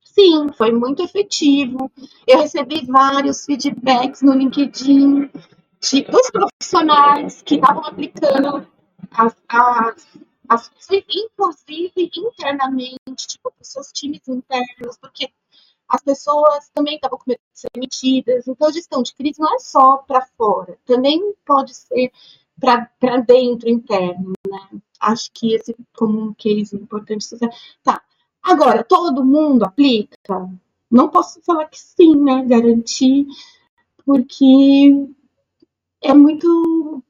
[0.00, 1.90] sim, foi muito efetivo.
[2.26, 5.28] Eu recebi vários feedbacks no LinkedIn
[5.80, 8.64] de, dos profissionais que estavam aplicando
[9.10, 15.30] as, as, as, inclusive internamente, tipo, os seus times internos, porque
[15.88, 18.48] as pessoas também estavam com medo de ser demitidas.
[18.48, 22.10] Então, a gestão de crise não é só para fora, também pode ser
[22.58, 22.88] para
[23.26, 24.80] dentro, interno, né?
[25.00, 27.26] Acho que esse como um case importante.
[27.82, 28.02] Tá.
[28.42, 30.48] Agora, todo mundo aplica?
[30.90, 32.44] Não posso falar que sim, né?
[32.44, 33.26] Garantir,
[34.04, 35.08] porque
[36.00, 37.02] é muito.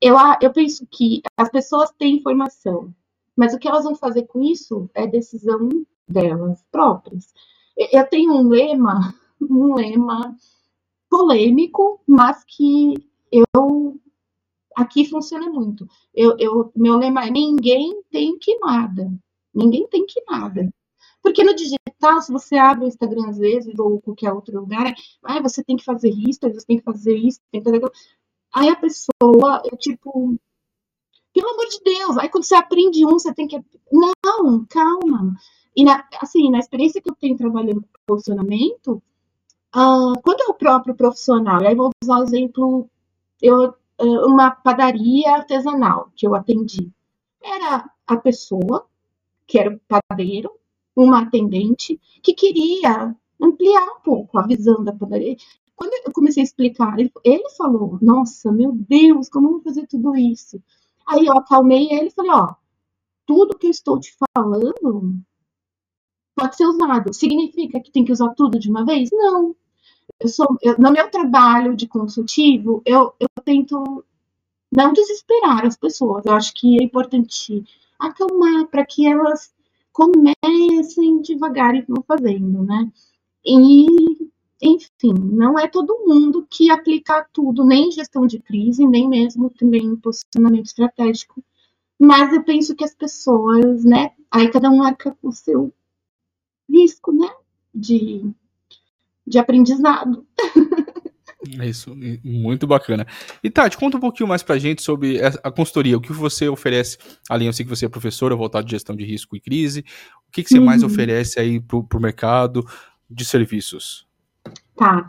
[0.00, 2.94] Eu, eu penso que as pessoas têm informação,
[3.36, 5.68] mas o que elas vão fazer com isso é decisão
[6.08, 7.34] delas próprias.
[7.92, 10.36] Eu tenho um lema, um lema
[11.08, 12.94] polêmico, mas que
[13.32, 13.98] eu
[14.76, 15.88] aqui funciona muito.
[16.14, 19.10] Eu, eu, meu lema é ninguém tem que nada.
[19.54, 20.72] Ninguém tem que nada.
[21.22, 24.94] Porque no digital, se você abre o Instagram às vezes, ou qualquer outro lugar, é,
[25.24, 27.92] ah, você tem que fazer isso, você tem que fazer isso, tem que fazer aquilo.
[28.54, 30.36] Aí a pessoa, eu tipo,
[31.32, 33.62] pelo amor de Deus, aí quando você aprende um, você tem que.
[33.92, 35.34] Não, calma.
[35.76, 39.02] E na, assim, na experiência que eu tenho trabalhando com posicionamento,
[39.74, 42.90] uh, quando é o próprio profissional, e aí vou usar o exemplo,
[43.40, 46.90] eu uma padaria artesanal que eu atendi.
[47.42, 48.86] Era a pessoa,
[49.46, 50.50] que era o padeiro,
[50.96, 55.36] uma atendente, que queria ampliar um pouco a visão da padaria.
[55.76, 59.86] Quando eu comecei a explicar, ele, ele falou: Nossa, meu Deus, como eu vou fazer
[59.86, 60.62] tudo isso?
[61.06, 62.54] Aí eu acalmei ele e falei: Ó,
[63.26, 65.20] tudo que eu estou te falando
[66.34, 67.12] pode ser usado.
[67.14, 69.10] Significa que tem que usar tudo de uma vez?
[69.12, 69.54] Não
[70.20, 74.04] eu sou, eu, no meu trabalho de consultivo, eu, eu tento
[74.70, 76.24] não desesperar as pessoas.
[76.26, 77.64] Eu acho que é importante
[77.98, 79.52] acalmar para que elas
[79.92, 82.90] comecem devagar e vão fazendo, né?
[83.44, 83.86] E,
[84.62, 89.96] enfim, não é todo mundo que aplica tudo, nem gestão de crise, nem mesmo também
[89.96, 91.42] posicionamento estratégico.
[91.98, 94.12] Mas eu penso que as pessoas, né?
[94.30, 95.72] Aí cada um arca o seu
[96.68, 97.28] risco, né?
[97.74, 98.32] De
[99.26, 100.26] de aprendizado.
[101.58, 103.06] É isso, muito bacana.
[103.42, 106.98] E Tati, conta um pouquinho mais pra gente sobre a consultoria, o que você oferece,
[107.28, 109.80] além eu sei que você é professora, voltada de gestão de risco e crise,
[110.28, 110.64] o que, que você uhum.
[110.66, 112.64] mais oferece aí pro, pro mercado
[113.08, 114.06] de serviços?
[114.80, 115.06] Tá.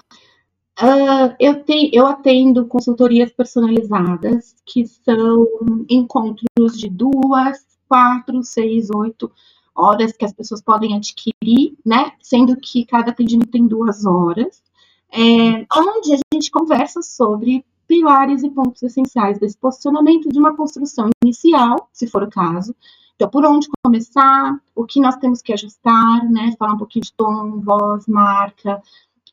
[0.82, 5.48] Uh, eu, te, eu atendo consultorias personalizadas, que são
[5.90, 9.32] encontros de duas, quatro, seis, oito
[9.74, 12.12] horas que as pessoas podem adquirir, né?
[12.22, 14.62] Sendo que cada atendimento tem duas horas,
[15.10, 21.10] é, onde a gente conversa sobre pilares e pontos essenciais desse posicionamento de uma construção
[21.24, 22.76] inicial, se for o caso.
[23.16, 26.54] Então, por onde começar, o que nós temos que ajustar, né?
[26.60, 28.82] Falar um pouquinho de tom, voz, marca,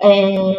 [0.01, 0.55] é,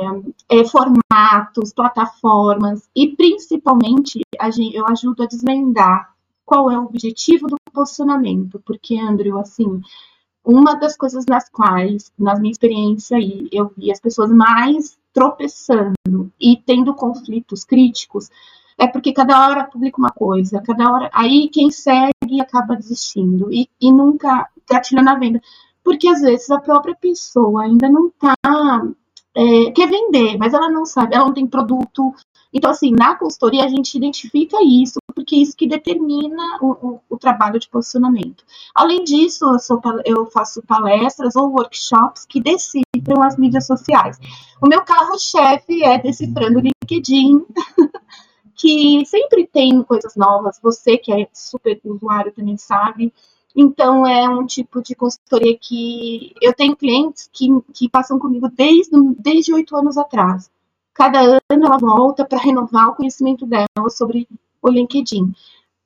[0.50, 6.14] é, formatos, plataformas e principalmente a gente, eu ajudo a desvendar
[6.46, 9.82] qual é o objetivo do posicionamento, porque, Andrew, assim,
[10.44, 16.32] uma das coisas nas quais, na minha experiência aí, eu vi as pessoas mais tropeçando
[16.40, 18.30] e tendo conflitos críticos,
[18.80, 21.10] é porque cada hora publica uma coisa, cada hora.
[21.14, 25.42] Aí quem segue acaba desistindo e, e nunca gatilha na venda.
[25.84, 28.34] Porque às vezes a própria pessoa ainda não está
[29.40, 32.14] é, quer vender, mas ela não sabe, ela não tem produto.
[32.52, 37.00] Então, assim, na consultoria a gente identifica isso, porque é isso que determina o, o,
[37.10, 38.44] o trabalho de posicionamento.
[38.76, 44.20] Além disso, eu, sou, eu faço palestras ou workshops que decifram as mídias sociais.
[44.62, 47.46] O meu carro-chefe é decifrando o LinkedIn.
[48.60, 53.14] que sempre tem coisas novas, você que é super usuário também sabe,
[53.56, 58.50] então, é um tipo de consultoria que eu tenho clientes que, que passam comigo
[59.18, 60.50] desde oito anos atrás.
[60.94, 64.28] Cada ano ela volta para renovar o conhecimento dela sobre
[64.62, 65.34] o LinkedIn.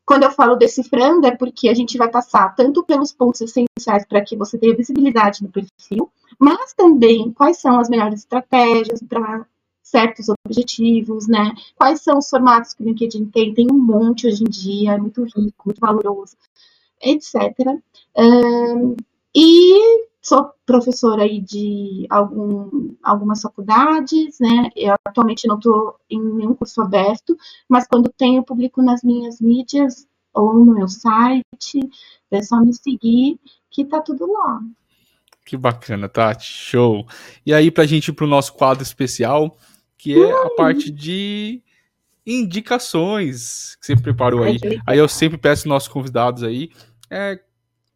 [0.06, 4.22] Quando eu falo decifrando, é porque a gente vai passar tanto pelos pontos essenciais para
[4.22, 9.46] que você tenha visibilidade no perfil, mas também quais são as melhores estratégias para
[9.82, 11.54] certos objetivos, né?
[11.76, 13.54] Quais são os formatos que o LinkedIn tem?
[13.54, 16.36] Tem um monte hoje em dia, é muito rico, muito valoroso
[17.04, 17.36] etc.
[18.18, 18.96] Um,
[19.36, 24.70] e sou professora aí de algum, algumas faculdades, né?
[24.76, 27.36] Eu atualmente não estou em nenhum curso aberto,
[27.68, 31.80] mas quando tenho, publico nas minhas mídias ou no meu site.
[32.32, 33.40] É só me seguir
[33.70, 34.60] que tá tudo lá.
[35.46, 36.46] Que bacana, Tati.
[36.46, 37.06] Show.
[37.46, 39.56] E aí, pra gente ir pro nosso quadro especial,
[39.98, 41.62] que é a parte de
[42.26, 44.58] indicações que você preparou aí.
[44.88, 46.72] Aí eu sempre peço nossos convidados aí,
[47.14, 47.44] é,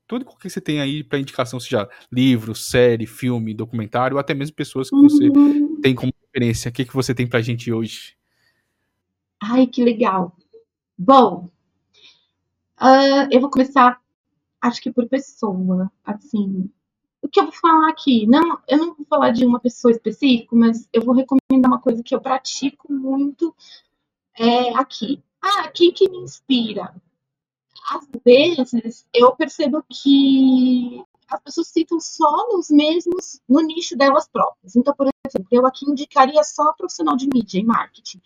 [0.08, 4.56] tudo que você tem aí para indicação, seja livro, série, filme, documentário, ou até mesmo
[4.56, 5.82] pessoas que você uhum.
[5.82, 6.70] tem como referência.
[6.70, 8.16] O que, que você tem pra gente hoje?
[9.42, 10.36] Ai, que legal.
[10.98, 11.50] Bom,
[12.80, 14.00] uh, eu vou começar,
[14.62, 16.70] acho que por pessoa, assim.
[17.22, 18.26] O que eu vou falar aqui?
[18.28, 22.02] Não, eu não vou falar de uma pessoa específica, mas eu vou recomendar uma coisa
[22.02, 23.54] que eu pratico muito
[24.38, 25.22] é, aqui.
[25.42, 26.94] Ah, quem que me inspira?
[27.90, 34.76] Às vezes eu percebo que as pessoas citam só nos mesmos, no nicho delas próprias.
[34.76, 38.22] Então, por exemplo, eu aqui indicaria só profissional de mídia e marketing.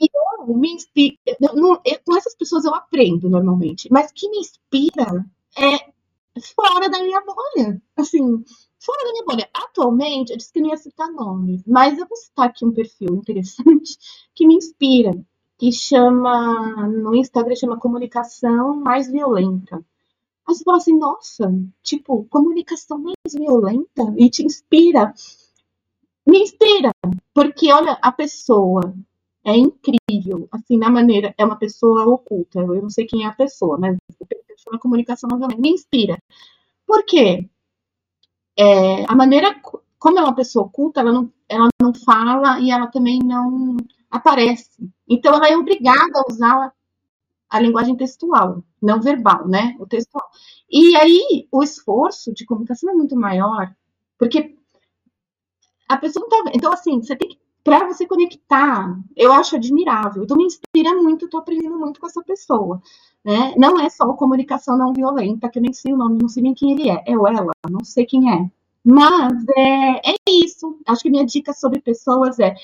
[0.00, 1.16] E eu me inspiro,
[2.04, 5.24] com essas pessoas eu aprendo normalmente, mas que me inspira
[5.56, 5.92] é
[6.54, 7.82] fora da minha bolha.
[7.96, 8.44] Assim,
[8.78, 9.50] fora da minha bolha.
[9.52, 13.16] Atualmente, eu disse que não ia citar nomes, mas eu vou citar aqui um perfil
[13.16, 13.98] interessante
[14.34, 15.12] que me inspira,
[15.58, 19.84] que chama, no Instagram chama Comunicação Mais Violenta.
[20.48, 21.52] Aí você fala assim, nossa,
[21.82, 25.12] tipo, comunicação mais violenta e te inspira.
[26.26, 26.90] Me inspira,
[27.34, 28.94] porque olha, a pessoa
[29.44, 33.32] é incrível, assim, na maneira, é uma pessoa oculta, eu não sei quem é a
[33.32, 33.96] pessoa, mas
[34.56, 36.18] chama comunicação não violenta, me inspira.
[36.86, 37.48] Por quê?
[38.56, 39.60] É, a maneira,
[39.98, 43.76] como é uma pessoa oculta, ela não, ela não fala e ela também não
[44.10, 44.70] aparece.
[45.08, 46.72] Então, ela é obrigada a usar
[47.48, 49.76] a linguagem textual, não verbal, né?
[49.78, 50.24] O textual.
[50.70, 53.74] E aí, o esforço de comunicação é muito maior,
[54.18, 54.54] porque
[55.88, 56.50] a pessoa não tá.
[56.54, 57.38] Então, assim, você tem que.
[57.64, 60.22] Para você conectar, eu acho admirável.
[60.22, 62.80] Então, me inspira muito, estou aprendendo muito com essa pessoa.
[63.22, 63.54] Né?
[63.58, 66.54] Não é só comunicação não violenta, que eu nem sei o nome, não sei nem
[66.54, 67.02] quem ele é.
[67.06, 68.50] É o ela, não sei quem é.
[68.82, 70.78] Mas é, é isso.
[70.86, 72.54] Acho que minha dica sobre pessoas é,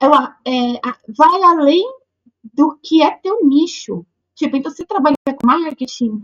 [0.00, 1.84] ela é, vai além
[2.54, 4.04] do que é teu nicho.
[4.34, 6.22] Tipo, então você trabalha com marketing,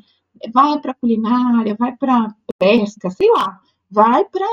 [0.52, 3.60] vai para culinária, vai para pesca, sei lá,
[3.90, 4.46] vai para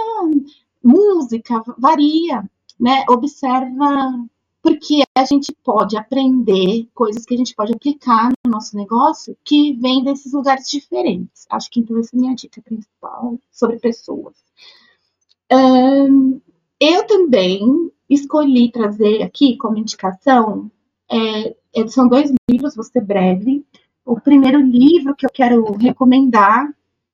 [0.84, 2.44] música, varia,
[2.80, 3.06] né?
[3.10, 4.28] Observa
[4.62, 9.74] porque a gente pode aprender coisas que a gente pode aplicar no nosso negócio que
[9.74, 11.46] vem desses lugares diferentes.
[11.50, 14.36] Acho que então essa é a minha dica principal sobre pessoas.
[15.52, 16.42] Um,
[16.80, 20.70] eu também escolhi trazer aqui como indicação,
[21.12, 23.66] é, é, são dois livros, vou ser breve.
[24.06, 26.70] O primeiro livro que eu quero recomendar,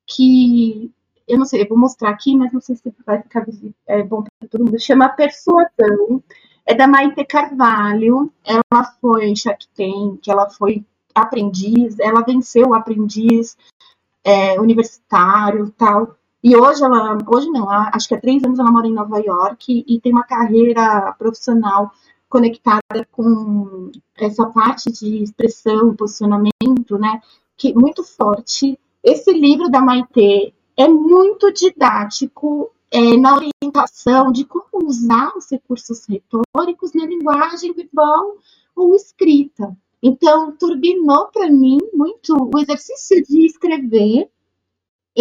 [0.08, 0.92] que
[1.28, 3.46] eu não sei, eu vou mostrar aqui, mas não sei se vai ficar
[3.88, 6.24] é, bom para todo mundo, chama Persuasão
[6.70, 8.32] é da Maite Carvalho.
[8.46, 10.86] Ela foi Shark Tank, ela foi
[11.16, 13.58] aprendiz, ela venceu o aprendiz
[14.24, 16.16] é, universitário tal.
[16.44, 19.84] E hoje ela, hoje não, acho que há três anos ela mora em Nova York
[19.88, 21.92] e tem uma carreira profissional
[22.30, 27.22] conectada com essa parte de expressão, posicionamento, né?
[27.58, 28.80] Que muito forte.
[29.04, 36.06] Esse livro da Maite é muito didático é, na orientação de como usar os recursos
[36.08, 38.38] retóricos na linguagem verbal
[38.76, 39.76] ou escrita.
[40.02, 44.30] Então, turbinou para mim muito o exercício de escrever.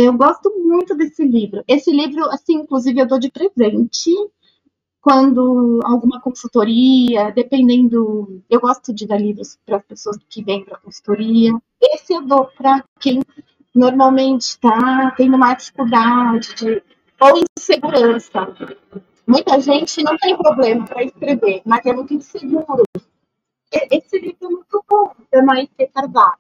[0.01, 1.65] Eu gosto muito desse livro.
[1.67, 4.13] Esse livro, assim, inclusive, eu dou de presente
[5.01, 8.41] quando alguma consultoria, dependendo.
[8.49, 11.51] Eu gosto de dar livros para as pessoas que vêm para consultoria.
[11.81, 13.21] Esse eu dou para quem
[13.75, 16.81] normalmente está tendo uma dificuldade de
[17.21, 18.55] ou insegurança.
[19.27, 22.85] Muita gente não tem problema para escrever, mas é muito inseguro.
[23.73, 26.39] Esse livro é muito bom, da Maite Carvalho.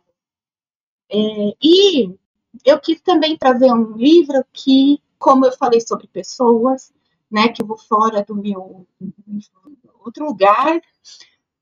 [1.11, 2.15] É, e
[2.65, 6.93] eu quis também trazer um livro que, como eu falei sobre pessoas,
[7.31, 8.87] né, que eu vou fora do meu
[10.05, 10.81] outro lugar,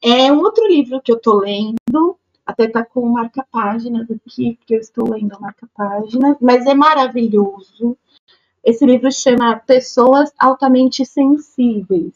[0.03, 4.81] é um outro livro que eu estou lendo, até tá com marca-páginas aqui, que eu
[4.81, 7.97] estou lendo a marca-páginas, mas é maravilhoso.
[8.63, 12.13] Esse livro chama Pessoas Altamente Sensíveis.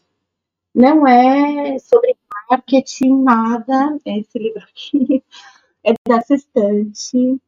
[0.75, 2.17] Não é sobre
[2.51, 3.99] marketing, nada.
[4.05, 5.23] Esse livro aqui
[5.85, 7.41] é dessa estante.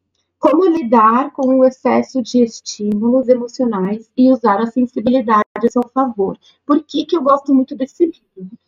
[0.42, 6.36] Como lidar com o excesso de estímulos emocionais e usar a sensibilidade a seu favor.
[6.66, 8.58] Por que, que eu gosto muito desse livro?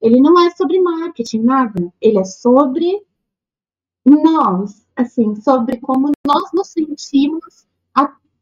[0.00, 1.92] Ele não é sobre marketing, nada.
[2.00, 3.04] Ele é sobre
[4.06, 7.68] nós, assim, sobre como nós nos sentimos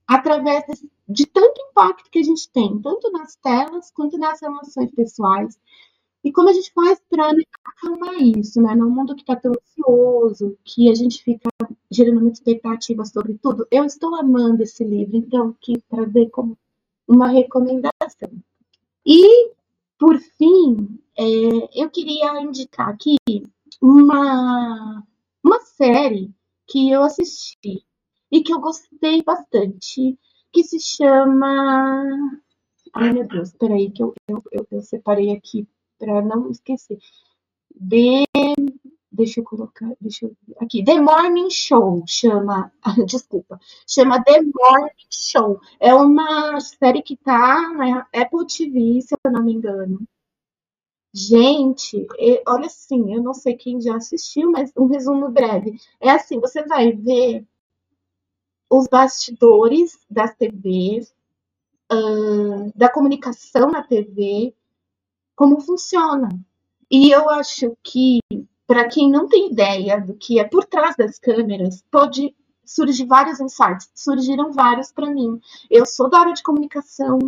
[0.06, 4.94] através de, de tanto impacto que a gente tem, tanto nas telas quanto nas relações
[4.94, 5.58] pessoais.
[6.26, 7.30] E como a gente faz para
[7.64, 8.74] acalmar isso, né?
[8.74, 11.48] Num mundo que está tão ansioso, que a gente fica
[11.88, 13.64] gerando muita expectativa sobre tudo.
[13.70, 16.58] Eu estou amando esse livro, então quis trazer como
[17.06, 18.28] uma recomendação.
[19.06, 19.52] E,
[19.96, 23.14] por fim, é, eu queria indicar aqui
[23.80, 25.06] uma,
[25.44, 26.34] uma série
[26.66, 27.84] que eu assisti
[28.32, 30.18] e que eu gostei bastante,
[30.52, 32.02] que se chama.
[32.92, 35.68] Ai meu Deus, peraí, que eu, eu, eu, eu separei aqui
[35.98, 36.98] para não esquecer.
[37.78, 38.24] The,
[39.12, 42.72] deixa eu colocar, deixa eu aqui, The Morning Show chama,
[43.06, 45.60] desculpa, chama The Morning Show.
[45.80, 50.06] É uma série que tá na Apple TV, se eu não me engano.
[51.14, 52.06] Gente,
[52.46, 55.80] olha assim, eu não sei quem já assistiu, mas um resumo breve.
[55.98, 57.46] É assim, você vai ver
[58.68, 61.14] os bastidores das TVs,
[62.74, 64.54] da comunicação na TV,
[65.36, 66.28] como funciona.
[66.90, 68.18] E eu acho que,
[68.66, 72.34] para quem não tem ideia do que é por trás das câmeras, pode
[72.64, 73.90] surgir vários insights.
[73.94, 75.40] Surgiram vários para mim.
[75.70, 77.18] Eu sou da área de comunicação,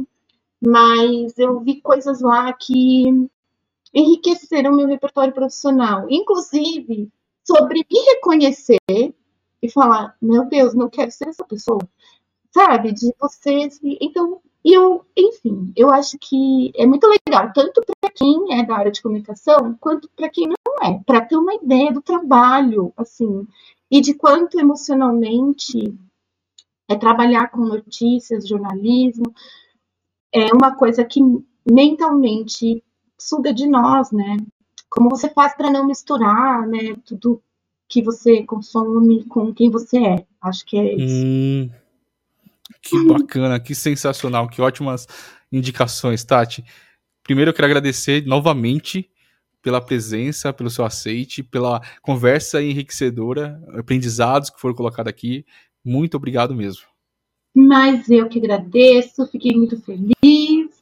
[0.60, 3.28] mas eu vi coisas lá que
[3.94, 7.10] enriqueceram meu repertório profissional, inclusive
[7.44, 8.78] sobre me reconhecer
[9.62, 11.80] e falar: meu Deus, não quero ser essa pessoa,
[12.52, 12.92] sabe?
[12.92, 13.68] De você.
[14.00, 18.76] Então, e eu, enfim, eu acho que é muito legal, tanto para quem é da
[18.76, 23.46] área de comunicação, quanto para quem não é, para ter uma ideia do trabalho, assim,
[23.90, 25.98] e de quanto emocionalmente
[26.86, 29.32] é trabalhar com notícias, jornalismo,
[30.34, 31.22] é uma coisa que
[31.64, 32.84] mentalmente
[33.18, 34.36] suga de nós, né?
[34.90, 37.42] Como você faz para não misturar, né, tudo
[37.88, 40.26] que você consome com quem você é?
[40.42, 41.26] Acho que é isso.
[41.26, 41.70] Hum.
[42.88, 45.06] Que bacana, que sensacional, que ótimas
[45.50, 46.64] indicações, Tati.
[47.22, 49.10] Primeiro eu quero agradecer novamente
[49.62, 55.44] pela presença, pelo seu aceite, pela conversa enriquecedora, aprendizados que foram colocados aqui.
[55.84, 56.84] Muito obrigado mesmo.
[57.54, 60.78] Mas eu que agradeço, fiquei muito feliz.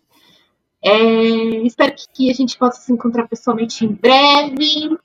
[0.83, 0.93] É,
[1.65, 4.97] espero que a gente possa se encontrar pessoalmente em breve.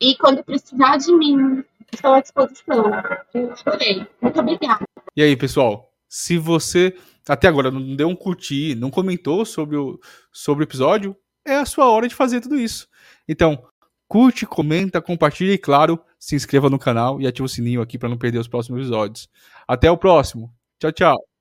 [0.00, 2.84] E quando precisar de mim, estou à disposição.
[3.32, 4.06] Eu chorei.
[4.20, 4.84] Muito obrigada.
[5.16, 5.93] E aí, pessoal?
[6.08, 6.94] Se você
[7.28, 9.98] até agora não deu um curtir, não comentou sobre o,
[10.32, 12.88] sobre o episódio, é a sua hora de fazer tudo isso.
[13.28, 13.66] Então,
[14.08, 18.08] curte, comenta, compartilha e, claro, se inscreva no canal e ative o sininho aqui para
[18.08, 19.28] não perder os próximos episódios.
[19.66, 20.52] Até o próximo.
[20.78, 21.33] Tchau, tchau.